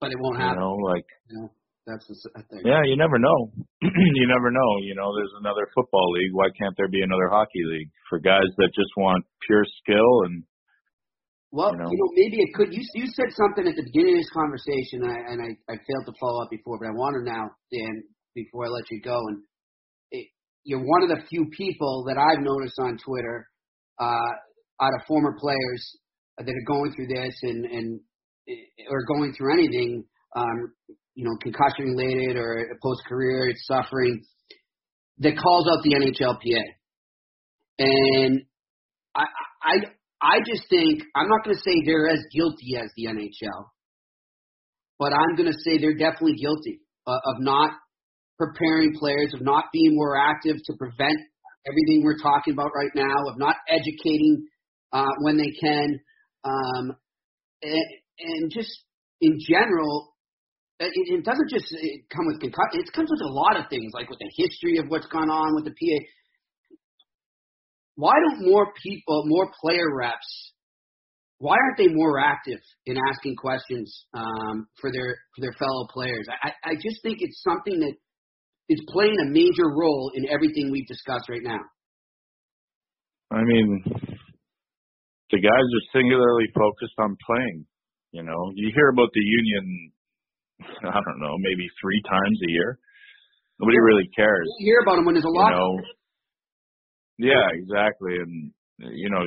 [0.00, 0.60] But it won't You happen.
[0.60, 1.50] know, like You know,
[1.88, 2.14] that's the
[2.52, 2.60] thing.
[2.68, 3.48] yeah, you never know.
[3.82, 4.70] you never know.
[4.84, 6.36] You know, there's another football league.
[6.36, 10.44] Why can't there be another hockey league for guys that just want pure skill and
[11.50, 11.90] Well, you you know.
[11.96, 12.68] know, maybe it could.
[12.76, 15.76] You you said something at the beginning of this conversation, and I, and I, I
[15.80, 18.04] failed to follow up before, but I want to now, Dan,
[18.36, 19.16] before I let you go.
[19.32, 19.42] And
[20.12, 20.28] it,
[20.64, 23.48] you're one of the few people that I've noticed on Twitter,
[23.98, 24.30] uh,
[24.84, 25.82] out of former players
[26.36, 28.00] that are going through this and and
[28.90, 30.04] or going through anything,
[30.36, 30.72] um,
[31.18, 34.22] you know, concussion related or post career suffering,
[35.18, 36.62] that calls out the NHLPA.
[37.80, 38.42] And
[39.16, 39.24] I
[39.60, 39.74] I
[40.22, 43.66] I just think I'm not going to say they're as guilty as the NHL,
[45.00, 47.72] but I'm going to say they're definitely guilty of not
[48.38, 51.18] preparing players, of not being more active to prevent
[51.66, 54.46] everything we're talking about right now, of not educating
[54.92, 55.98] uh, when they can,
[56.44, 56.92] um,
[57.60, 57.86] and,
[58.20, 58.70] and just
[59.20, 60.14] in general.
[60.80, 61.74] It, it doesn't just
[62.14, 62.80] come with concussion.
[62.80, 65.54] It comes with a lot of things, like with the history of what's gone on
[65.56, 65.98] with the PA.
[67.96, 70.52] why don't more people, more player reps,
[71.38, 76.26] why aren't they more active in asking questions um, for their for their fellow players?
[76.42, 77.94] I, I just think it's something that
[78.68, 81.60] is playing a major role in everything we've discussed right now.
[83.30, 83.82] I mean,
[85.30, 87.66] the guys are singularly focused on playing.
[88.12, 89.92] You know, you hear about the union,
[90.84, 92.78] I don't know, maybe three times a year.
[93.60, 94.46] Nobody really cares.
[94.58, 95.50] You hear about them when there's a lot.
[95.50, 95.72] You know,
[97.18, 98.14] yeah, exactly.
[98.22, 99.26] And, you know,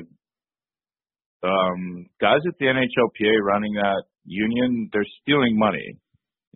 [1.43, 5.97] um, guys at the NHLPA running that union, they're stealing money,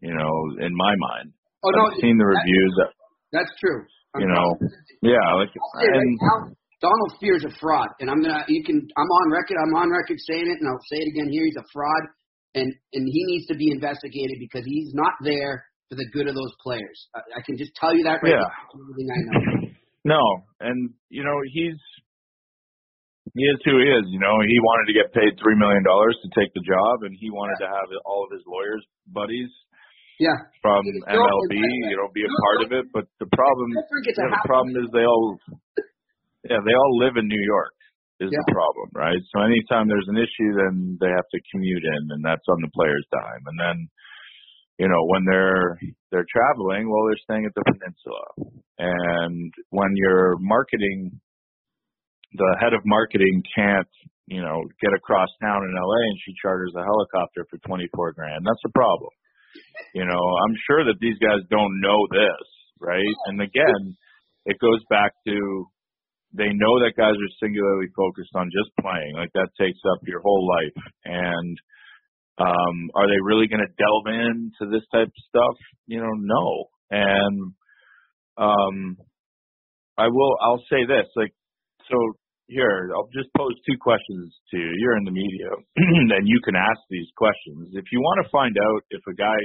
[0.01, 0.31] you know,
[0.65, 1.33] in my mind.
[1.63, 2.73] Oh, no, I've seen the reviews.
[2.77, 2.91] That,
[3.33, 3.83] that's true.
[4.19, 4.47] you know,
[5.01, 8.45] yeah, like, I'll say right and, now, Donald Fehr's a fraud, and I'm gonna.
[8.47, 8.77] You can.
[8.77, 9.57] I'm on record.
[9.57, 11.45] I'm on record saying it, and I'll say it again here.
[11.45, 12.03] He's a fraud,
[12.55, 16.33] and and he needs to be investigated because he's not there for the good of
[16.33, 16.97] those players.
[17.13, 18.47] I, I can just tell you that right Yeah.
[18.47, 18.63] now.
[18.73, 19.41] Everything I know.
[20.05, 20.21] No,
[20.61, 21.81] and you know he's
[23.33, 24.05] he is who he is.
[24.13, 27.17] You know he wanted to get paid three million dollars to take the job, and
[27.17, 29.49] he wanted to have all of his lawyers buddies
[30.21, 30.37] Yeah.
[30.61, 31.89] from MLB, by the way.
[31.89, 32.65] you know, be a No, part no.
[32.65, 32.85] of it.
[32.93, 35.25] But the problem, Don't forget to yeah, the problem is they all,
[36.53, 37.74] yeah, they all live in New York.
[38.19, 38.39] Is Yeah.
[38.47, 39.19] the problem, right?
[39.35, 42.71] So anytime there's an issue, then they have to commute in, and that's on the
[42.73, 43.43] player's dime.
[43.45, 43.77] And then,
[44.79, 45.77] you know, when they're
[46.11, 48.23] they're traveling, well, they're staying at the peninsula.
[48.79, 51.19] And when you're marketing,
[52.33, 53.87] the head of marketing can't,
[54.27, 58.45] you know, get across town in LA, and she charters a helicopter for 24 grand.
[58.45, 59.11] That's a problem.
[59.93, 62.47] You know, I'm sure that these guys don't know this,
[62.79, 63.15] right?
[63.27, 63.95] And again,
[64.45, 65.67] it goes back to
[66.37, 69.15] they know that guys are singularly focused on just playing.
[69.15, 70.83] Like that takes up your whole life.
[71.05, 71.57] And
[72.37, 75.57] um are they really going to delve into this type of stuff?
[75.87, 76.65] You know, no.
[76.91, 77.53] And
[78.37, 78.97] um
[79.97, 81.33] I will I'll say this, like
[81.89, 81.97] so
[82.47, 84.69] here, I'll just pose two questions to you.
[84.77, 85.49] You're in the media
[86.17, 87.73] and you can ask these questions.
[87.73, 89.39] If you want to find out if a guy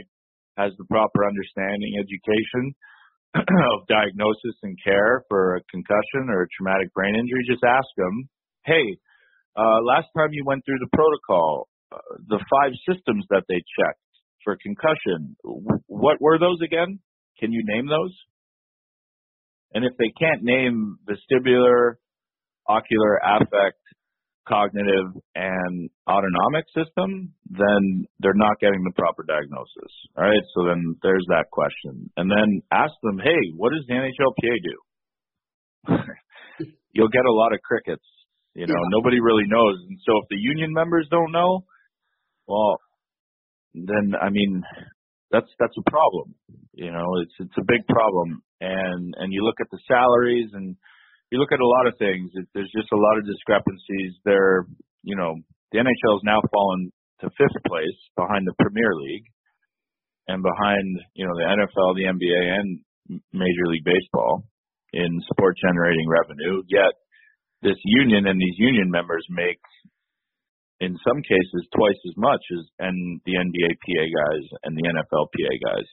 [0.59, 2.75] has the proper understanding, education,
[3.35, 8.29] of diagnosis and care for a concussion or a traumatic brain injury, just ask them,
[8.65, 8.99] hey,
[9.57, 14.01] uh, last time you went through the protocol, uh, the five systems that they checked
[14.45, 16.99] for concussion, w- what were those again?
[17.39, 18.15] Can you name those?
[19.75, 21.95] And if they can't name vestibular,
[22.69, 23.79] ocular, affect,
[24.49, 29.93] cognitive, and autonomic system, then they're not getting the proper diagnosis.
[30.17, 32.11] All right, so then there's that question.
[32.17, 34.77] And then ask them, hey, what does the NHLPA do?
[36.93, 38.05] You'll get a lot of crickets.
[38.55, 38.89] You know, Yeah.
[38.91, 39.77] nobody really knows.
[39.89, 41.65] And so if the union members don't know,
[42.49, 42.81] well,
[43.75, 44.63] then I mean,
[45.31, 46.35] that's that's a problem.
[46.75, 48.43] You know, it's it's a big problem.
[48.61, 50.77] And and you look at the salaries and
[51.31, 52.31] you look at a lot of things.
[52.35, 54.19] It, there's just a lot of discrepancies.
[54.25, 54.67] There,
[55.03, 55.39] you know,
[55.73, 59.27] the NHL has now fallen to fifth place behind the Premier League
[60.29, 62.69] and behind you know the NFL, the NBA, and
[63.33, 64.45] Major League Baseball
[64.93, 66.63] in sport generating revenue.
[66.67, 66.95] Yet
[67.63, 69.61] this union and these union members make
[70.81, 75.29] in some cases twice as much as and the NBA PA guys and the NFL
[75.29, 75.89] PA guys.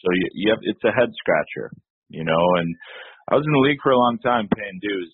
[0.00, 1.70] So you, you have it's a head scratcher,
[2.08, 2.44] you know.
[2.58, 2.74] And
[3.28, 5.12] I was in the league for a long time paying dues,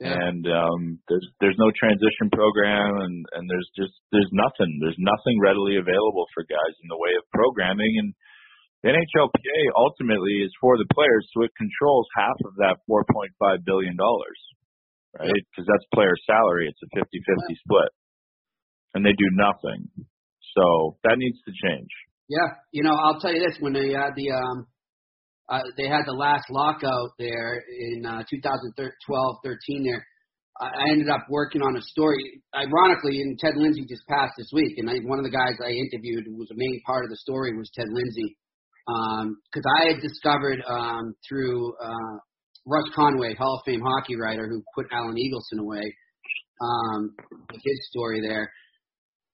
[0.00, 0.12] Yeah.
[0.20, 5.40] and um, there's there's no transition program, and and there's just there's nothing there's nothing
[5.40, 7.92] readily available for guys in the way of programming.
[8.04, 8.10] And
[8.84, 13.30] the NHLPA ultimately is for the players, so it controls half of that 4.5
[13.64, 14.40] billion dollars,
[15.16, 15.30] right?
[15.48, 16.66] Because that's player salary.
[16.68, 17.92] It's a 50-50 split,
[18.94, 19.88] and they do nothing.
[20.58, 21.88] So that needs to change.
[22.28, 24.66] Yeah, you know, I'll tell you this: when they had the um,
[25.52, 29.84] uh, they had the last lockout there in uh, 2012, 13.
[29.84, 30.06] There,
[30.58, 32.42] I ended up working on a story.
[32.56, 35.70] Ironically, and Ted Lindsay just passed this week, and I, one of the guys I
[35.70, 38.36] interviewed was a main part of the story was Ted Lindsay,
[39.52, 42.16] because I had discovered um, through uh,
[42.66, 45.94] Russ Conway, Hall of Fame hockey writer, who put Alan Eagleson away,
[46.62, 47.14] um,
[47.50, 48.50] with his story there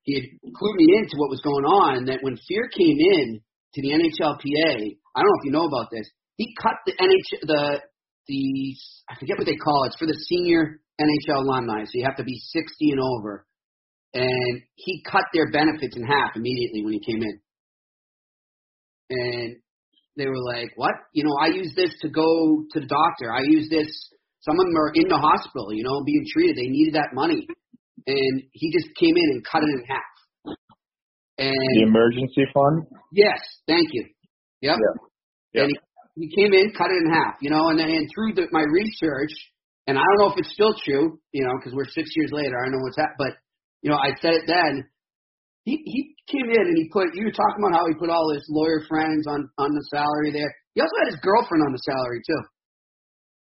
[0.09, 0.25] he had
[0.57, 2.07] clued me into what was going on.
[2.07, 3.43] That when Fehr came in
[3.75, 6.09] to the NHLPA, I don't know if you know about this.
[6.37, 7.81] He cut the NH the
[8.29, 8.75] the
[9.11, 9.89] I forget what they call it.
[9.89, 11.85] It's for the senior NHL alumni.
[11.85, 13.47] So you have to be 60 and over.
[14.15, 17.41] And he cut their benefits in half immediately when he came in.
[19.11, 19.57] And
[20.17, 20.95] they were like, "What?
[21.13, 23.33] You know, I use this to go to the doctor.
[23.33, 23.89] I use this.
[24.41, 26.57] Some of them are in the hospital, you know, being treated.
[26.57, 27.47] They needed that money."
[28.09, 30.13] and he just came in and cut it in half.
[31.39, 32.87] The emergency fund.
[33.13, 34.05] yes, thank you.
[34.61, 34.77] Yep.
[35.55, 35.63] Yeah.
[35.63, 38.35] And he, he came in, cut it in half, you know, and then and through
[38.35, 39.31] the, my research
[39.89, 42.61] and I don't know if it's still true, you know, because we're six years later.
[42.61, 43.33] I know what's that, but
[43.81, 44.85] you know, I said it then.
[45.65, 47.17] He he came in and he put.
[47.17, 50.29] You were talking about how he put all his lawyer friends on on the salary
[50.29, 50.53] there.
[50.77, 52.43] He also had his girlfriend on the salary too.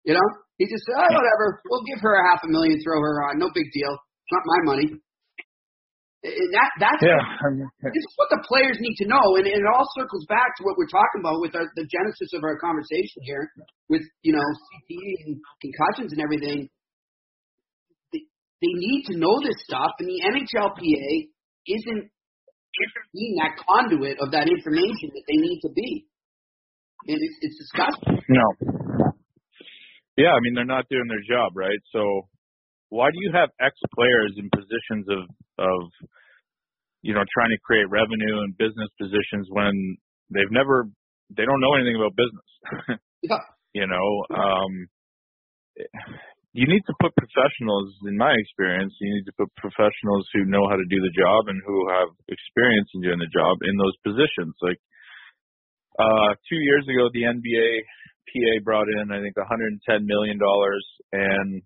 [0.03, 0.27] You know,
[0.59, 1.63] he just said, oh, whatever.
[1.71, 3.39] We'll give her a half a million, throw her on.
[3.39, 3.95] No big deal.
[3.95, 4.87] It's not my money.
[6.23, 7.19] And that that's Yeah.
[7.83, 10.63] this is what the players need to know, and, and it all circles back to
[10.63, 13.51] what we're talking about with our, the genesis of our conversation here,
[13.91, 16.71] with you know CTE and concussions and everything.
[18.15, 18.23] They,
[18.63, 21.27] they need to know this stuff, and the NHLPA
[21.67, 22.03] isn't
[23.13, 26.07] being that conduit of that information that they need to be.
[27.05, 28.23] And it's, it's disgusting.
[28.31, 29.13] No.
[30.15, 31.79] Yeah, I mean they're not doing their job, right?
[31.91, 32.29] So
[32.93, 35.25] why do you have ex players in positions of
[35.57, 35.81] of
[37.01, 39.97] you know trying to create revenue and business positions when
[40.29, 40.85] they've never
[41.33, 42.49] they don't know anything about business?
[43.23, 43.39] Yeah.
[43.71, 44.73] you know, um
[46.51, 50.67] you need to put professionals in my experience, you need to put professionals who know
[50.67, 53.95] how to do the job and who have experience in doing the job in those
[54.03, 54.53] positions.
[54.61, 54.77] Like
[55.97, 57.71] uh, two years ago, the NBA
[58.27, 60.85] PA brought in, I think, 110 million dollars,
[61.15, 61.63] and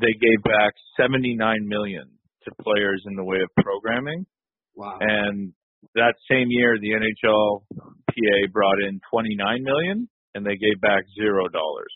[0.00, 2.10] they gave back 79 million
[2.44, 4.26] to players in the way of programming.
[4.74, 4.98] Wow.
[5.00, 5.52] And
[5.94, 11.48] that same year, the NHL PA brought in 29 million, and they gave back zero
[11.48, 11.94] dollars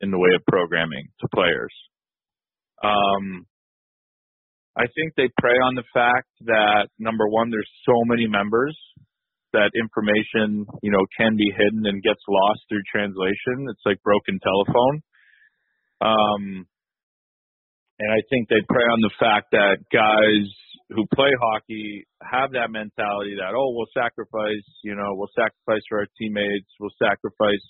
[0.00, 1.72] in the way of programming to players.
[2.82, 3.46] Um,
[4.76, 8.76] I think they prey on the fact that number one, there's so many members
[9.52, 13.64] that information, you know, can be hidden and gets lost through translation.
[13.72, 15.00] It's like broken telephone.
[16.04, 16.66] Um,
[17.98, 20.46] and I think they prey on the fact that guys
[20.92, 26.04] who play hockey have that mentality that, oh, we'll sacrifice, you know, we'll sacrifice for
[26.04, 27.64] our teammates, we'll sacrifice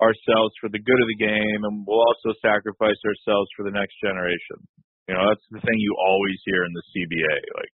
[0.00, 3.92] ourselves for the good of the game, and we'll also sacrifice ourselves for the next
[4.00, 4.56] generation.
[5.04, 7.36] You know, that's the thing you always hear in the CBA.
[7.60, 7.74] Like,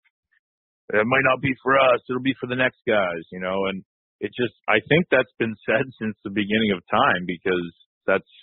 [1.00, 3.80] it might not be for us, it'll be for the next guys, you know, and
[4.20, 7.72] it just, I think that's been said since the beginning of time because
[8.04, 8.34] that's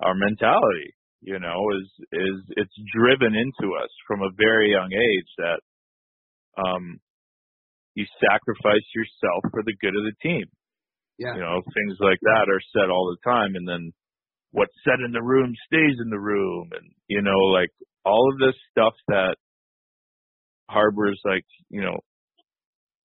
[0.00, 5.30] our mentality, you know, is, is it's driven into us from a very young age
[5.38, 5.60] that,
[6.60, 7.00] um,
[7.94, 10.44] you sacrifice yourself for the good of the team.
[11.18, 11.34] Yeah.
[11.34, 13.54] You know, things like that are said all the time.
[13.54, 13.92] And then
[14.50, 16.70] what's said in the room stays in the room.
[16.72, 17.68] And, you know, like
[18.04, 19.36] all of this stuff that
[20.70, 21.98] harbors like, you know,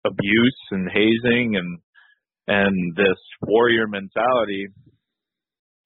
[0.05, 1.79] abuse and hazing and,
[2.47, 4.67] and this warrior mentality,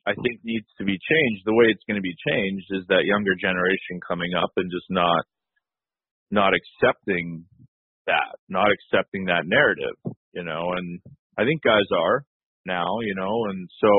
[0.07, 1.45] I think needs to be changed.
[1.45, 4.89] The way it's going to be changed is that younger generation coming up and just
[4.89, 5.23] not,
[6.31, 7.45] not accepting
[8.07, 9.93] that, not accepting that narrative,
[10.33, 10.99] you know, and
[11.37, 12.25] I think guys are
[12.65, 13.89] now, you know, and so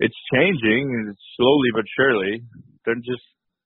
[0.00, 2.42] it's changing slowly but surely.
[2.84, 3.22] They're just,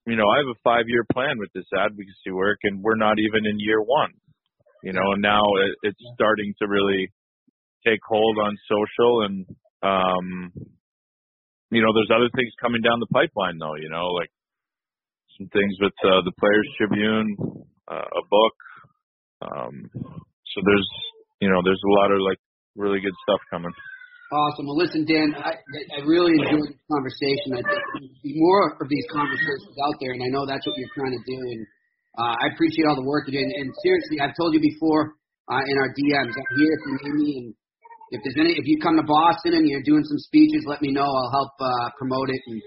[0.06, 3.16] you know, I have a five year plan with this advocacy work and we're not
[3.18, 4.12] even in year one,
[4.82, 7.08] you know, and now it, it's starting to really
[7.86, 9.46] take hold on social and,
[9.82, 10.52] um,
[11.70, 14.30] you know, there's other things coming down the pipeline though, you know, like
[15.38, 17.36] some things with uh, the Players Tribune,
[17.90, 18.56] uh, a book.
[19.42, 20.88] Um, so there's,
[21.40, 22.38] you know, there's a lot of like
[22.76, 23.72] really good stuff coming.
[24.32, 24.66] Awesome.
[24.66, 27.54] Well, listen, Dan, I, I really enjoyed this conversation.
[27.54, 27.82] I think
[28.24, 31.22] be more of these conversations out there, and I know that's what you're trying to
[31.22, 31.38] do.
[31.38, 31.62] And
[32.18, 33.42] uh, I appreciate all the work you do.
[33.42, 35.14] And, and seriously, I've told you before
[35.46, 37.30] uh, in our DMs, I'm here if you need me.
[37.44, 37.48] And
[38.14, 40.94] if there's any, if you come to Boston and you're doing some speeches, let me
[40.94, 41.02] know.
[41.02, 42.62] I'll help uh, promote it and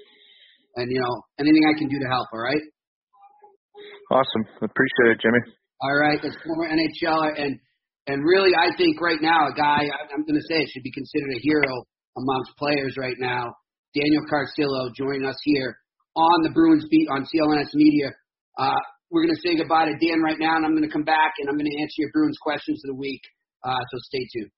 [0.77, 2.27] and you know anything I can do to help.
[2.35, 2.63] All right.
[4.11, 4.43] Awesome.
[4.59, 5.39] Appreciate it, Jimmy.
[5.81, 6.19] All right.
[6.21, 7.59] That's former NHL and
[8.07, 11.31] and really, I think right now, a guy I'm going to say should be considered
[11.35, 11.83] a hero
[12.15, 13.51] amongst players right now.
[13.95, 15.77] Daniel Carcillo joining us here
[16.15, 18.11] on the Bruins beat on CLNS Media.
[18.57, 18.79] Uh,
[19.11, 21.35] we're going to say goodbye to Dan right now, and I'm going to come back
[21.39, 23.21] and I'm going to answer your Bruins questions of the week.
[23.63, 24.51] Uh, so stay tuned.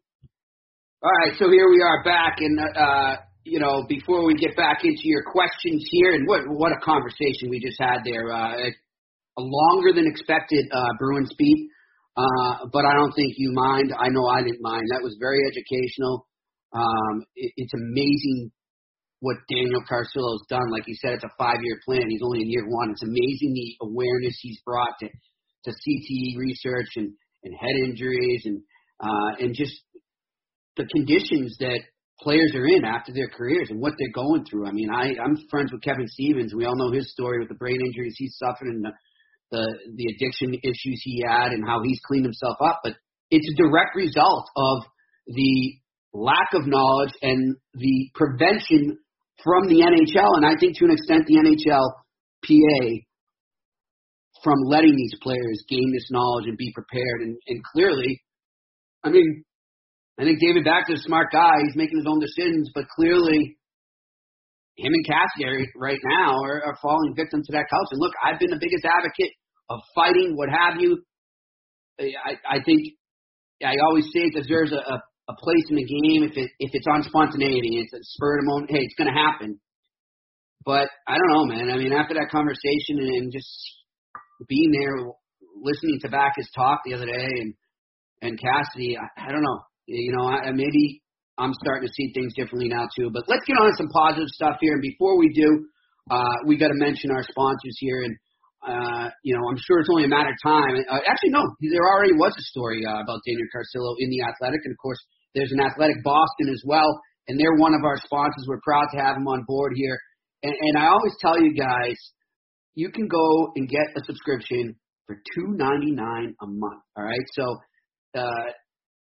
[1.02, 4.84] All right, so here we are back, and uh, you know, before we get back
[4.84, 8.28] into your questions here, and what what a conversation we just had there.
[8.34, 11.70] Uh, a longer than expected uh, Bruins beat.
[12.18, 13.96] Uh, but I don't think you mind.
[13.98, 14.84] I know I didn't mind.
[14.92, 16.28] That was very educational.
[16.74, 18.52] Um, it, it's amazing
[19.22, 20.70] what Daniel Carcillo has done.
[20.70, 22.10] Like you said, it's a five-year plan.
[22.10, 22.92] He's only in year one.
[22.92, 27.14] It's amazing the awareness he's brought to to CTE research and
[27.46, 28.60] and head injuries and
[29.00, 29.80] uh, and just
[30.80, 31.82] the conditions that
[32.22, 34.66] players are in after their careers and what they're going through.
[34.66, 36.56] I mean, I I'm friends with Kevin Stevens.
[36.56, 38.92] We all know his story with the brain injuries he suffered and the
[39.52, 39.64] the
[39.96, 42.80] the addiction issues he had and how he's cleaned himself up.
[42.84, 42.96] But
[43.30, 44.84] it's a direct result of
[45.28, 45.76] the
[46.14, 48.98] lack of knowledge and the prevention
[49.44, 51.88] from the NHL, and I think to an extent the NHL
[52.46, 53.06] PA
[54.44, 57.22] from letting these players gain this knowledge and be prepared.
[57.22, 58.22] And, and clearly,
[59.04, 59.44] I mean,
[60.20, 61.64] I think David Backes's a smart guy.
[61.64, 63.56] He's making his own decisions, but clearly,
[64.76, 67.96] him and Cassidy right now are, are falling victim to that culture.
[67.96, 69.32] And look, I've been the biggest advocate
[69.70, 71.04] of fighting, what have you.
[72.00, 72.96] I, I think
[73.64, 74.98] I always say it deserves a, a,
[75.30, 78.44] a place in the game if it if it's on spontaneity, it's a spur of
[78.44, 78.72] the moment.
[78.72, 79.60] Hey, it's going to happen.
[80.66, 81.72] But I don't know, man.
[81.72, 83.48] I mean, after that conversation and just
[84.48, 85.12] being there,
[85.62, 87.54] listening to Backes talk the other day, and
[88.22, 89.60] and Cassidy, I, I don't know.
[89.90, 91.02] You know, I, maybe
[91.38, 93.10] I'm starting to see things differently now too.
[93.10, 94.74] But let's get on to some positive stuff here.
[94.74, 95.66] And before we do,
[96.12, 98.04] uh, we got to mention our sponsors here.
[98.04, 98.14] And
[98.60, 100.76] uh, you know, I'm sure it's only a matter of time.
[100.76, 104.60] Uh, actually, no, there already was a story uh, about Daniel Carcillo in the Athletic,
[104.66, 105.00] and of course,
[105.34, 106.90] there's an Athletic Boston as well,
[107.28, 108.46] and they're one of our sponsors.
[108.48, 109.98] We're proud to have them on board here.
[110.44, 111.96] And, and I always tell you guys,
[112.76, 114.76] you can go and get a subscription
[115.08, 116.84] for two ninety nine a month.
[116.98, 117.58] All right, so
[118.20, 118.52] uh,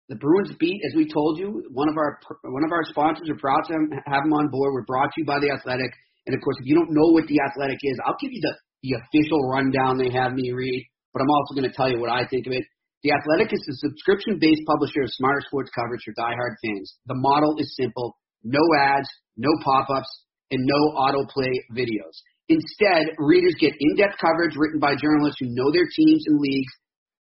[0.08, 3.28] the Bruins beat, as we told you, one of our one of our sponsors.
[3.28, 3.76] We're proud to
[4.08, 4.72] have them on board.
[4.72, 5.92] We're brought to you by the Athletic.
[6.26, 8.54] And of course, if you don't know what the Athletic is, I'll give you the
[8.80, 12.14] the official rundown they have me read, but I'm also going to tell you what
[12.14, 12.62] I think of it.
[13.02, 16.94] The Athletic is a subscription-based publisher of smarter sports coverage for diehard fans.
[17.06, 20.08] The model is simple: no ads, no pop-ups,
[20.50, 22.16] and no autoplay videos.
[22.48, 26.72] Instead, readers get in-depth coverage written by journalists who know their teams and leagues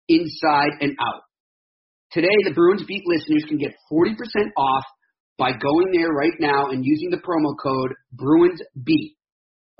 [0.07, 1.23] inside and out.
[2.11, 4.15] Today, the Bruins Beat listeners can get 40%
[4.57, 4.83] off
[5.37, 9.15] by going there right now and using the promo code Bruins Beat.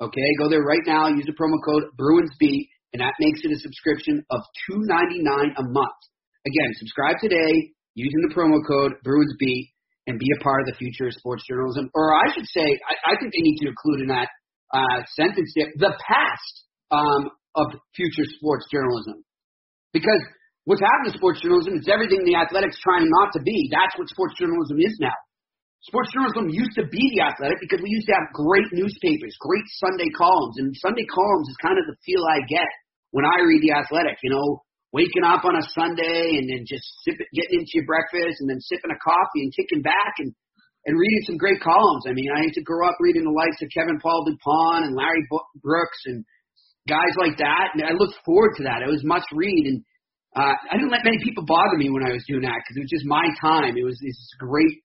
[0.02, 1.08] Okay, go there right now.
[1.08, 5.52] Use the promo code BruinsBeat, and that makes it a subscription of two ninety nine
[5.58, 6.00] a month.
[6.48, 9.68] Again, subscribe today using the promo code BruinsBeat
[10.08, 11.92] and be a part of the future of sports journalism.
[11.94, 14.30] Or I should say, I, I think they need to include in that
[14.72, 16.54] uh, sentence there the past
[16.92, 19.26] um, of future sports journalism,
[19.92, 20.24] because
[20.70, 23.74] what's happened to sports journalism is everything the athletics trying not to be.
[23.74, 25.18] That's what sports journalism is now.
[25.82, 29.66] Sports journalism used to be the athletic because we used to have great newspapers, great
[29.82, 32.70] Sunday columns, and Sunday columns is kind of the feel I get
[33.10, 34.62] when I read the athletic, you know,
[34.94, 38.62] waking up on a Sunday and then just sip, getting into your breakfast and then
[38.62, 40.30] sipping a coffee and kicking back and,
[40.86, 42.06] and reading some great columns.
[42.06, 44.94] I mean, I used to grow up reading the likes of Kevin Paul Dupont and
[44.94, 45.26] Larry
[45.66, 46.22] Brooks and
[46.86, 47.74] guys like that.
[47.74, 48.86] And I looked forward to that.
[48.86, 49.66] It was much read.
[49.66, 49.82] And
[50.36, 52.86] uh, I didn't let many people bother me when I was doing that because it
[52.86, 53.78] was just my time.
[53.78, 54.78] It was this great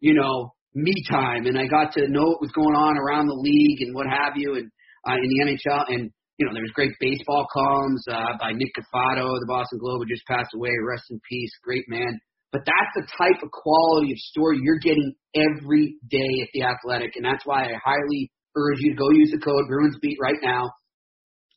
[0.00, 3.36] you know, me time, and I got to know what was going on around the
[3.36, 4.70] league and what have you, and
[5.06, 5.84] uh, in the NHL.
[5.88, 10.08] And you know, there's great baseball columns uh, by Nick Cafardo, the Boston Globe, who
[10.08, 10.70] just passed away.
[10.88, 12.18] Rest in peace, great man.
[12.50, 17.14] But that's the type of quality of story you're getting every day at the Athletic,
[17.14, 20.70] and that's why I highly urge you to go use the code BruinsBeat right now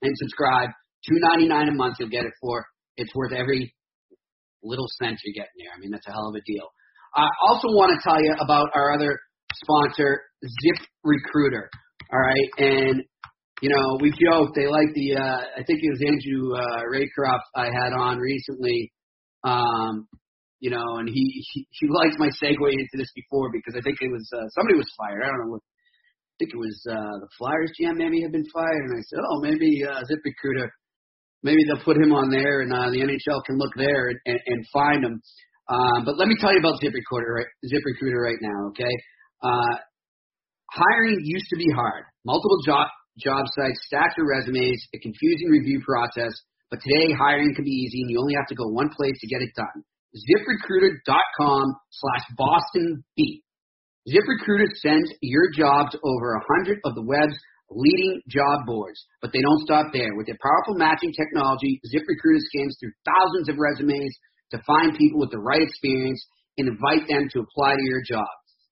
[0.02, 0.70] and subscribe.
[1.08, 2.66] Two ninety nine a month, you'll get it for.
[2.98, 3.74] It's worth every
[4.64, 5.74] little cent you're getting there.
[5.76, 6.68] I mean, that's a hell of a deal.
[7.16, 9.20] I also want to tell you about our other
[9.54, 11.70] sponsor, Zip Recruiter.
[12.12, 13.04] All right, and
[13.62, 17.48] you know we joked they like the uh, I think it was Andrew uh, Raycroft
[17.56, 18.92] I had on recently.
[19.44, 20.08] Um,
[20.60, 23.98] you know, and he, he he liked my segue into this before because I think
[24.00, 25.22] it was uh, somebody was fired.
[25.24, 25.62] I don't know what.
[25.62, 29.20] I think it was uh, the Flyers GM maybe had been fired, and I said,
[29.22, 30.68] oh maybe uh, ZipRecruiter,
[31.44, 34.40] maybe they'll put him on there, and uh, the NHL can look there and, and,
[34.48, 35.22] and find him.
[35.70, 38.94] Um, but let me tell you about ZipRecruiter right, ZipRecruiter right now, okay?
[39.44, 39.76] Uh,
[40.72, 42.04] hiring used to be hard.
[42.26, 42.88] Multiple job
[43.20, 46.34] job sites, stacks of resumes, a confusing review process.
[46.72, 49.28] But today, hiring can be easy, and you only have to go one place to
[49.28, 49.86] get it done.
[50.18, 53.44] ZipRecruiter.com slash Boston Beat.
[54.10, 57.38] ZipRecruiter sends your job to over a hundred of the web's
[57.76, 60.16] leading job boards, but they don't stop there.
[60.16, 64.14] With their powerful matching technology, ZipRecruiter scans through thousands of resumes
[64.52, 66.22] to find people with the right experience
[66.58, 68.30] and invite them to apply to your job.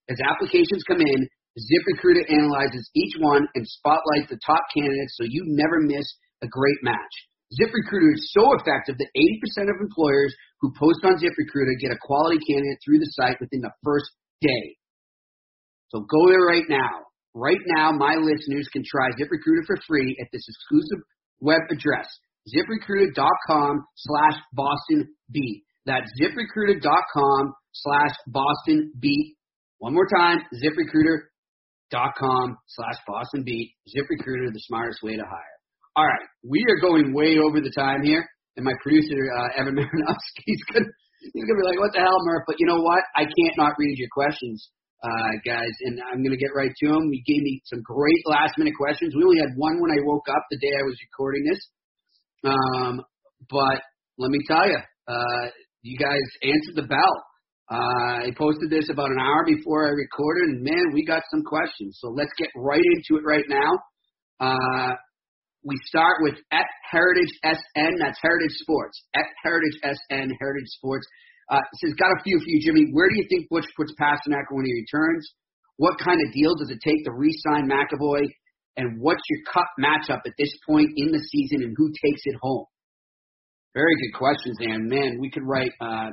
[0.10, 1.20] As applications come in,
[1.58, 6.08] ZipRecruiter analyzes each one and spotlights the top candidates so you never miss
[6.41, 7.14] a great match.
[7.60, 9.12] ZipRecruiter is so effective that
[9.60, 13.60] 80% of employers who post on ZipRecruiter get a quality candidate through the site within
[13.60, 14.08] the first
[14.39, 14.78] day.
[15.89, 17.11] So go there right now.
[17.34, 21.00] Right now, my listeners can try ZipRecruiter for free at this exclusive
[21.40, 22.10] web address,
[22.54, 25.64] ziprecruiter.com slash Boston Beat.
[25.86, 29.38] That's ziprecruiter.com slash Boston Beat.
[29.80, 33.76] One more time, ziprecruiter.com slash Boston Beat.
[33.96, 35.58] ZipRecruiter, the smartest way to hire.
[35.96, 38.28] All right, we are going way over the time here,
[38.58, 40.86] and my producer, uh, Evan Marinofsky, he's gonna
[41.34, 43.04] he's gonna be like, "What the hell, Murph?" But you know what?
[43.16, 44.70] I can't not read your questions
[45.04, 47.10] uh, guys, and I'm going to get right to them.
[47.12, 49.14] He gave me some great last minute questions.
[49.16, 51.62] We only had one when I woke up the day I was recording this.
[52.43, 53.02] Um,
[53.49, 53.82] but
[54.18, 54.78] let me tell you,
[55.08, 55.45] uh,
[55.82, 57.16] you guys answered the bell.
[57.72, 61.41] Uh, I posted this about an hour before I recorded, and man, we got some
[61.41, 61.97] questions.
[62.02, 63.72] So let's get right into it right now.
[64.39, 64.93] Uh,
[65.64, 67.97] we start with at Heritage SN.
[67.99, 69.02] That's Heritage Sports.
[69.16, 71.08] At Heritage SN, Heritage Sports.
[71.52, 72.88] Uh, says, got a few for you, Jimmy.
[72.95, 75.28] Where do you think Butch puts Pastrnak when he returns?
[75.76, 78.24] What kind of deal does it take to re-sign McAvoy?
[78.78, 82.39] And what's your cup matchup at this point in the season, and who takes it
[82.41, 82.64] home?
[83.76, 86.08] Very good questions, and man, we could write uh,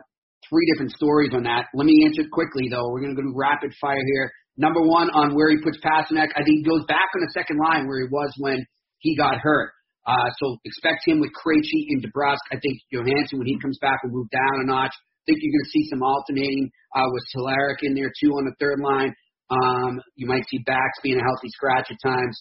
[0.51, 1.67] three different stories on that.
[1.73, 2.91] Let me answer quickly, though.
[2.91, 4.31] We're going to go to rapid fire here.
[4.57, 7.63] Number one, on where he puts Pastrnak, I think he goes back on the second
[7.63, 8.67] line where he was when
[8.99, 9.71] he got hurt.
[10.05, 12.43] Uh, so expect him with Krejci and DeBrusk.
[12.51, 14.95] I think Johansson, when he comes back, will move down a notch
[15.29, 18.57] think you're going to see some alternating uh, with Cehlarik in there too on the
[18.57, 19.13] third line.
[19.53, 22.37] Um, you might see Backes being a healthy scratch at times,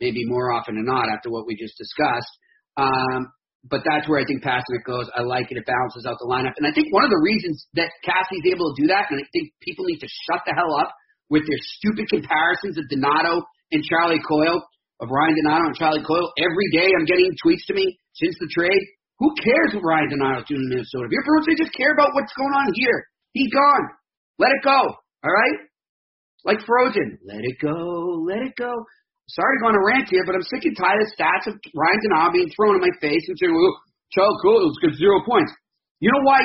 [0.00, 2.32] maybe more often than not after what we just discussed.
[2.76, 3.32] Um,
[3.68, 5.10] but that's where I think Pastrnak goes.
[5.16, 5.58] I like it.
[5.58, 6.54] It balances out the lineup.
[6.56, 9.26] And I think one of the reasons that Cassie's able to do that, and I
[9.32, 10.92] think people need to shut the hell up
[11.28, 14.62] with their stupid comparisons of Donato and Charlie Coyle,
[15.00, 16.30] of Ryan Donato and Charlie Coyle.
[16.38, 18.84] Every day I'm getting tweets to me since the trade.
[19.18, 21.08] Who cares what Ryan Donato's doing in Minnesota?
[21.08, 22.98] If you're Bruins, they just care about what's going on here.
[23.32, 23.84] He's gone.
[24.36, 24.76] Let it go.
[24.92, 25.58] All right?
[26.44, 27.18] Like Frozen.
[27.24, 28.22] Let it go.
[28.28, 28.70] Let it go.
[29.26, 31.58] Sorry to go on a rant here, but I'm sick and tired of stats of
[31.74, 33.74] Ryan Donato being thrown in my face and saying, well,
[34.14, 35.50] Charles Coyle's got zero points.
[35.98, 36.38] You know why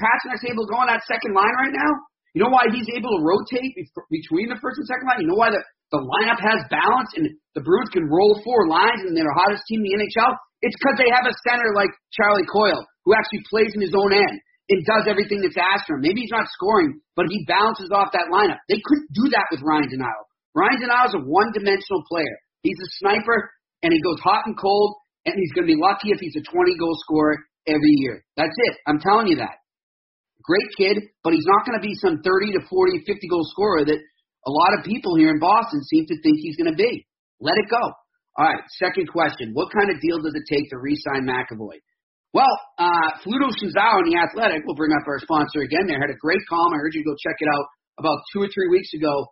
[0.00, 1.92] Pastrnak's able to go on that second line right now?
[2.34, 3.76] You know why he's able to rotate
[4.10, 5.20] between the first and second line?
[5.22, 5.60] You know why the,
[5.92, 9.62] the lineup has balance and the Bruins can roll four lines and they're the hottest
[9.68, 10.32] team in the NHL?
[10.64, 14.16] It's because they have a center like Charlie Coyle who actually plays in his own
[14.16, 14.36] end
[14.72, 16.06] and does everything that's asked of him.
[16.06, 18.62] Maybe he's not scoring, but he bounces off that lineup.
[18.72, 20.22] They couldn't do that with Ryan Donato.
[20.54, 22.36] Ryan Donato is a one-dimensional player.
[22.62, 23.50] He's a sniper,
[23.82, 26.44] and he goes hot and cold, and he's going to be lucky if he's a
[26.46, 27.36] 20-goal scorer
[27.66, 28.22] every year.
[28.36, 28.74] That's it.
[28.86, 29.58] I'm telling you that.
[30.42, 33.84] Great kid, but he's not going to be some 30 to 40, 50 goal scorer
[33.86, 33.98] that
[34.46, 37.06] a lot of people here in Boston seem to think he's going to be.
[37.40, 37.82] Let it go.
[38.38, 39.52] All right, second question.
[39.52, 41.78] What kind of deal does it take to re-sign McAvoy?
[42.32, 46.08] Well, uh, Fluto Shinzawa in The Athletic, we'll bring up our sponsor again there, had
[46.08, 46.72] a great column.
[46.72, 47.66] I urge you to go check it out
[47.98, 49.26] about two or three weeks ago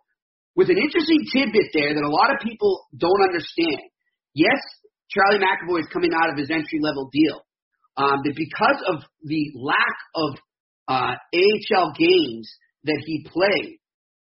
[0.55, 3.81] with an interesting tidbit there that a lot of people don't understand.
[4.35, 4.61] Yes,
[5.09, 7.41] Charlie McAvoy is coming out of his entry level deal.
[7.97, 10.37] Um, because of the lack of
[10.87, 12.53] uh, AHL games
[12.85, 13.80] that he played,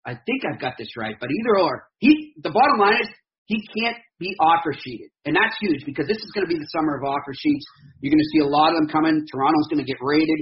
[0.05, 3.09] I think I've got this right, but either or, he the bottom line is
[3.45, 5.11] he can't be offer sheeted.
[5.25, 7.65] And that's huge because this is going to be the summer of offer sheets.
[7.99, 9.25] You're going to see a lot of them coming.
[9.27, 10.39] Toronto's going to get raided.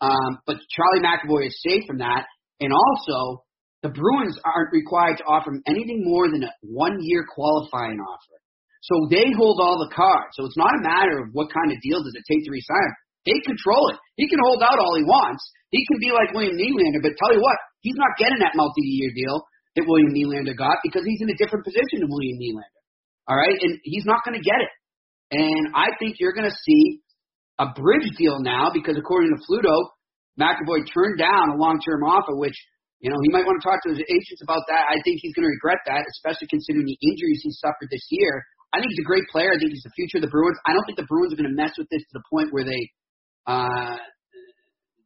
[0.00, 2.24] Um, but Charlie McAvoy is safe from that.
[2.60, 3.42] And also,
[3.82, 8.38] the Bruins aren't required to offer him anything more than a one year qualifying offer.
[8.82, 10.34] So they hold all the cards.
[10.38, 12.92] So it's not a matter of what kind of deal does it take to resign.
[13.24, 13.98] They control it.
[14.18, 15.42] He can hold out all he wants.
[15.70, 19.14] He can be like William Nylander, but tell you what, he's not getting that multi-year
[19.14, 19.40] deal
[19.76, 22.82] that William Nylander got because he's in a different position than William Nylander.
[23.30, 24.72] All right, and he's not going to get it.
[25.32, 27.00] And I think you're going to see
[27.62, 29.94] a bridge deal now because according to Fluto,
[30.36, 32.56] McAvoy turned down a long-term offer, which
[33.00, 34.90] you know he might want to talk to his agents about that.
[34.90, 38.42] I think he's going to regret that, especially considering the injuries he suffered this year.
[38.72, 39.52] I think he's a great player.
[39.52, 40.56] I think he's the future of the Bruins.
[40.64, 42.64] I don't think the Bruins are going to mess with this to the point where
[42.64, 42.80] they
[43.46, 43.96] uh,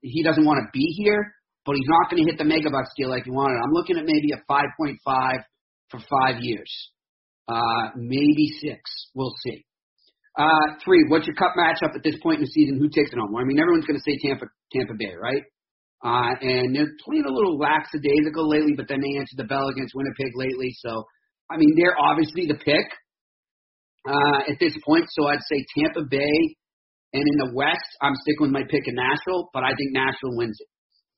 [0.03, 1.33] he doesn't want to be here
[1.67, 3.59] but he's not going to hit the megabucks deal like he wanted.
[3.59, 5.03] I'm looking at maybe a 5.5
[5.91, 6.71] for five years,
[7.49, 8.81] uh, maybe six.
[9.15, 9.67] We'll see.
[10.39, 12.79] Uh, three, what's your cup matchup at this point in the season?
[12.79, 13.35] Who takes it home?
[13.35, 15.43] I mean, everyone's going to say Tampa, Tampa Bay, right?
[16.05, 19.95] Uh, and they're playing a little lackadaisical lately, but then they answered the bell against
[19.95, 20.71] Winnipeg lately.
[20.85, 21.05] So,
[21.51, 22.87] I mean, they're obviously the pick
[24.07, 25.07] uh, at this point.
[25.11, 26.55] So I'd say Tampa Bay.
[27.17, 30.37] And in the West, I'm sticking with my pick in Nashville, but I think Nashville
[30.37, 30.69] wins it.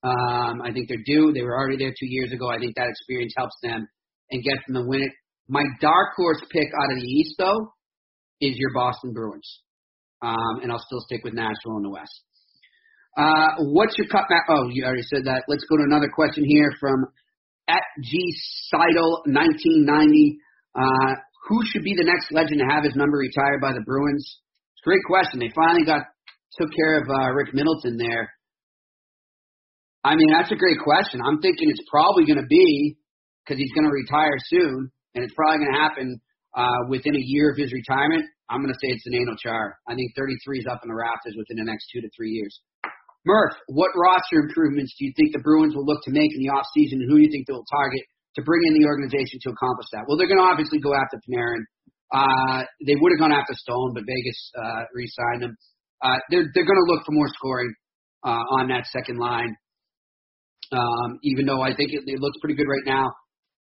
[0.07, 1.33] Um, I think they're due.
[1.35, 2.47] They were already there two years ago.
[2.49, 3.83] I think that experience helps them
[4.31, 5.11] and gets them to win it.
[5.49, 7.75] My dark horse pick out of the East, though,
[8.41, 9.49] is your Boston Bruins.
[10.23, 12.15] Um, and I'll still stick with Nashville in the West.
[13.19, 14.47] Uh, what's your cut back?
[14.49, 15.43] Oh, you already said that.
[15.49, 17.07] Let's go to another question here from
[17.67, 18.15] at G
[18.71, 20.39] Seidel 1990.
[20.79, 21.15] Uh,
[21.49, 24.39] who should be the next legend to have his number retired by the Bruins?
[24.89, 25.37] Great question.
[25.37, 26.01] They finally got
[26.57, 28.33] took care of uh, Rick Middleton there.
[30.01, 31.21] I mean, that's a great question.
[31.21, 32.97] I'm thinking it's probably going to be
[33.45, 36.07] because he's going to retire soon, and it's probably going to happen
[36.57, 38.25] uh, within a year of his retirement.
[38.49, 39.77] I'm going to say it's Zdeno Chara.
[39.85, 42.57] I think 33 is up in the rafters within the next two to three years.
[43.29, 46.49] Murph, what roster improvements do you think the Bruins will look to make in the
[46.49, 49.53] offseason, and who do you think they will target to bring in the organization to
[49.53, 50.09] accomplish that?
[50.09, 51.69] Well, they're going to obviously go after Panarin.
[52.13, 55.57] Uh, they would have gone after Stone, but Vegas uh, re-signed him.
[56.03, 57.75] Uh, they're they're going to look for more scoring
[58.25, 59.55] uh, on that second line.
[60.73, 63.13] Um, even though I think it, it looks pretty good right now,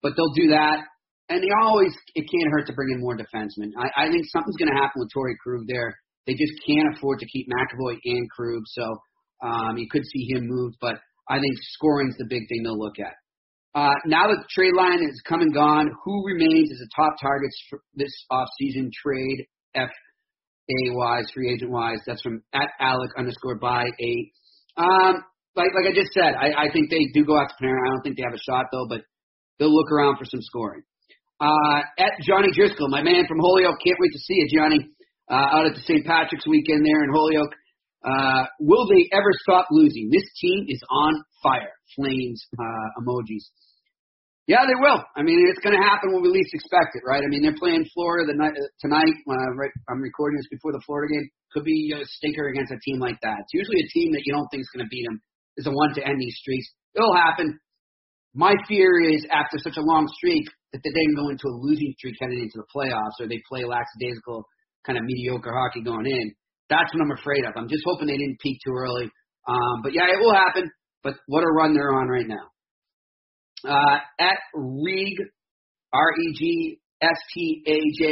[0.02, 0.82] but they'll do that.
[1.28, 3.74] And they always it can't hurt to bring in more defensemen.
[3.78, 5.94] I, I think something's going to happen with Torey Krug there.
[6.26, 8.98] They just can't afford to keep McAvoy and Krug, so
[9.42, 10.76] um, you could see him moved.
[10.80, 13.14] But I think scoring's the big thing they'll look at.
[13.76, 17.12] Uh, now that the trade line is come and gone, who remains as the top
[17.20, 21.98] targets for this offseason trade F A wise, free agent wise?
[22.06, 24.32] That's from at Alec underscore by eight.
[24.78, 25.20] Um,
[25.54, 27.84] like like I just said, I, I think they do go after Panarin.
[27.84, 29.02] I don't think they have a shot though, but
[29.58, 30.80] they'll look around for some scoring.
[31.38, 34.88] Uh, at Johnny Driscoll, my man from Holyoke, can't wait to see you, Johnny,
[35.30, 36.06] uh, out at the St.
[36.06, 37.52] Patrick's weekend there in Holyoke.
[38.00, 40.08] Uh, will they ever stop losing?
[40.10, 41.12] This team is on
[41.42, 41.75] fire.
[41.94, 43.46] Flames uh, emojis.
[44.46, 45.02] Yeah, they will.
[45.18, 47.22] I mean, it's going to happen when we least expect it, right?
[47.22, 49.14] I mean, they're playing Florida the night, uh, tonight.
[49.26, 51.26] Uh, right, I'm recording this before the Florida game.
[51.50, 53.42] Could be a stinker against a team like that.
[53.42, 55.18] It's usually a team that you don't think is going to beat them
[55.56, 56.68] is the one to end these streaks.
[56.94, 57.58] It'll happen.
[58.34, 61.94] My fear is after such a long streak that they then go into a losing
[61.98, 64.44] streak heading into the playoffs, or they play lackadaisical
[64.86, 66.34] kind of mediocre hockey going in.
[66.68, 67.54] That's what I'm afraid of.
[67.56, 69.08] I'm just hoping they didn't peak too early.
[69.48, 70.70] Um, but yeah, it will happen.
[71.02, 72.50] But what a run they're on right now
[73.64, 75.16] uh, at Reg,
[75.92, 76.78] R-E-G-S-T-A-J,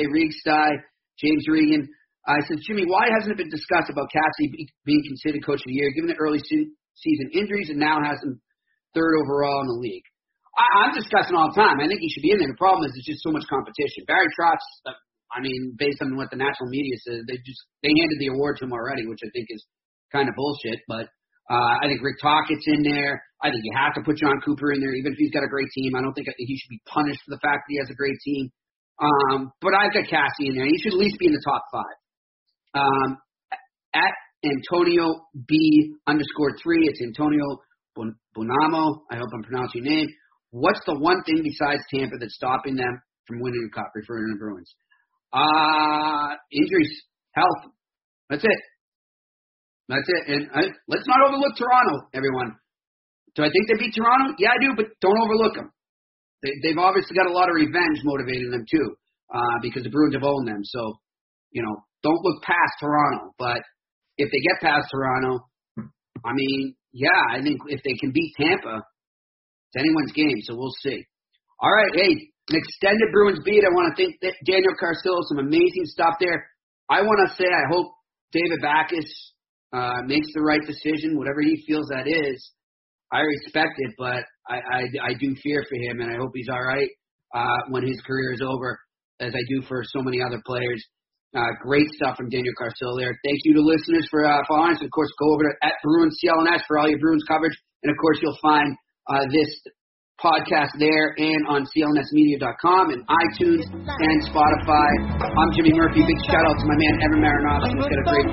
[0.06, 0.70] Regsty,
[1.18, 1.88] James Regan.
[2.26, 5.76] I said, Jimmy, why hasn't it been discussed about Cassie being considered coach of the
[5.76, 8.40] year, given the early se- season injuries and now has him
[8.96, 10.04] third overall in the league?
[10.56, 11.80] I, I'm discussing all the time.
[11.80, 12.48] I think he should be in there.
[12.48, 14.08] The problem is there's just so much competition.
[14.08, 14.96] Barry Trotz, uh,
[15.36, 18.56] I mean, based on what the national media says, they just they handed the award
[18.58, 19.60] to him already, which I think is
[20.08, 20.80] kind of bullshit.
[20.88, 21.12] But
[21.50, 23.22] uh, I think Rick Tocchet's in there.
[23.42, 25.48] I think you have to put Jon Cooper in there, even if he's got a
[25.52, 25.92] great team.
[25.94, 28.16] I don't think he should be punished for the fact that he has a great
[28.24, 28.48] team.
[28.96, 30.64] Um, but I've got Cassie in there.
[30.64, 31.96] He should at least be in the top five.
[32.74, 33.18] Um,
[33.94, 34.14] at
[34.44, 37.44] Antonio B underscore three, it's Antonio
[37.98, 39.04] Bonamo.
[39.10, 40.08] I hope I'm pronouncing your name.
[40.50, 44.34] What's the one thing besides Tampa that's stopping them from winning the cup, referring to
[44.34, 44.74] the Bruins?
[45.32, 47.72] Uh, injuries, health.
[48.30, 48.60] That's it.
[49.88, 50.22] That's it.
[50.32, 52.56] And I, let's not overlook Toronto, everyone.
[53.36, 54.34] Do I think they beat Toronto?
[54.38, 55.70] Yeah, I do, but don't overlook them.
[56.42, 58.96] They, they've obviously got a lot of revenge motivating them too,
[59.32, 60.62] uh, because the Bruins have owned them.
[60.62, 61.00] So,
[61.50, 63.34] you know, don't look past Toronto.
[63.38, 63.60] But
[64.16, 65.44] if they get past Toronto,
[66.24, 70.40] I mean, yeah, I think if they can beat Tampa, it's anyone's game.
[70.42, 71.04] So we'll see.
[71.60, 72.12] All right, hey,
[72.48, 73.64] an extended Bruins beat.
[73.64, 75.20] I want to thank Daniel Carcillo.
[75.28, 76.46] Some amazing stuff there.
[76.88, 77.92] I want to say I hope
[78.32, 79.33] David Backes
[79.74, 82.38] uh, makes the right decision, whatever he feels that is.
[83.12, 86.48] I respect it, but I, I, I do fear for him, and I hope he's
[86.48, 86.88] all right
[87.34, 88.78] uh, when his career is over,
[89.20, 90.82] as I do for so many other players.
[91.34, 93.10] Uh, great stuff from Daniel Carcillo there.
[93.26, 94.82] Thank you to listeners for uh, following us.
[94.82, 97.96] Of course, go over to at Bruins CLNS for all your Bruins coverage, and of
[98.00, 98.76] course, you'll find
[99.10, 99.50] uh, this
[100.22, 104.90] podcast there and on clnsmedia.com and iTunes and Spotify.
[105.18, 106.06] I'm Jimmy Murphy.
[106.06, 107.74] Big shout out to my man Evan Marinofsky.
[107.74, 108.28] He's got a great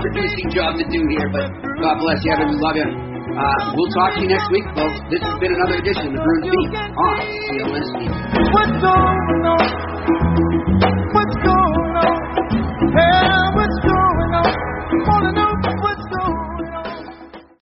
[0.00, 1.52] producing job to do here, but
[1.84, 2.48] God bless you, Evan.
[2.48, 2.88] We love you.
[2.88, 4.98] Uh, we'll talk to you next week, folks.
[5.12, 8.16] This has been another edition of The Bruins Beat on CLNS Media.
[8.50, 9.68] What's going on?
[11.12, 12.16] What's going on?
[12.96, 13.27] Hey.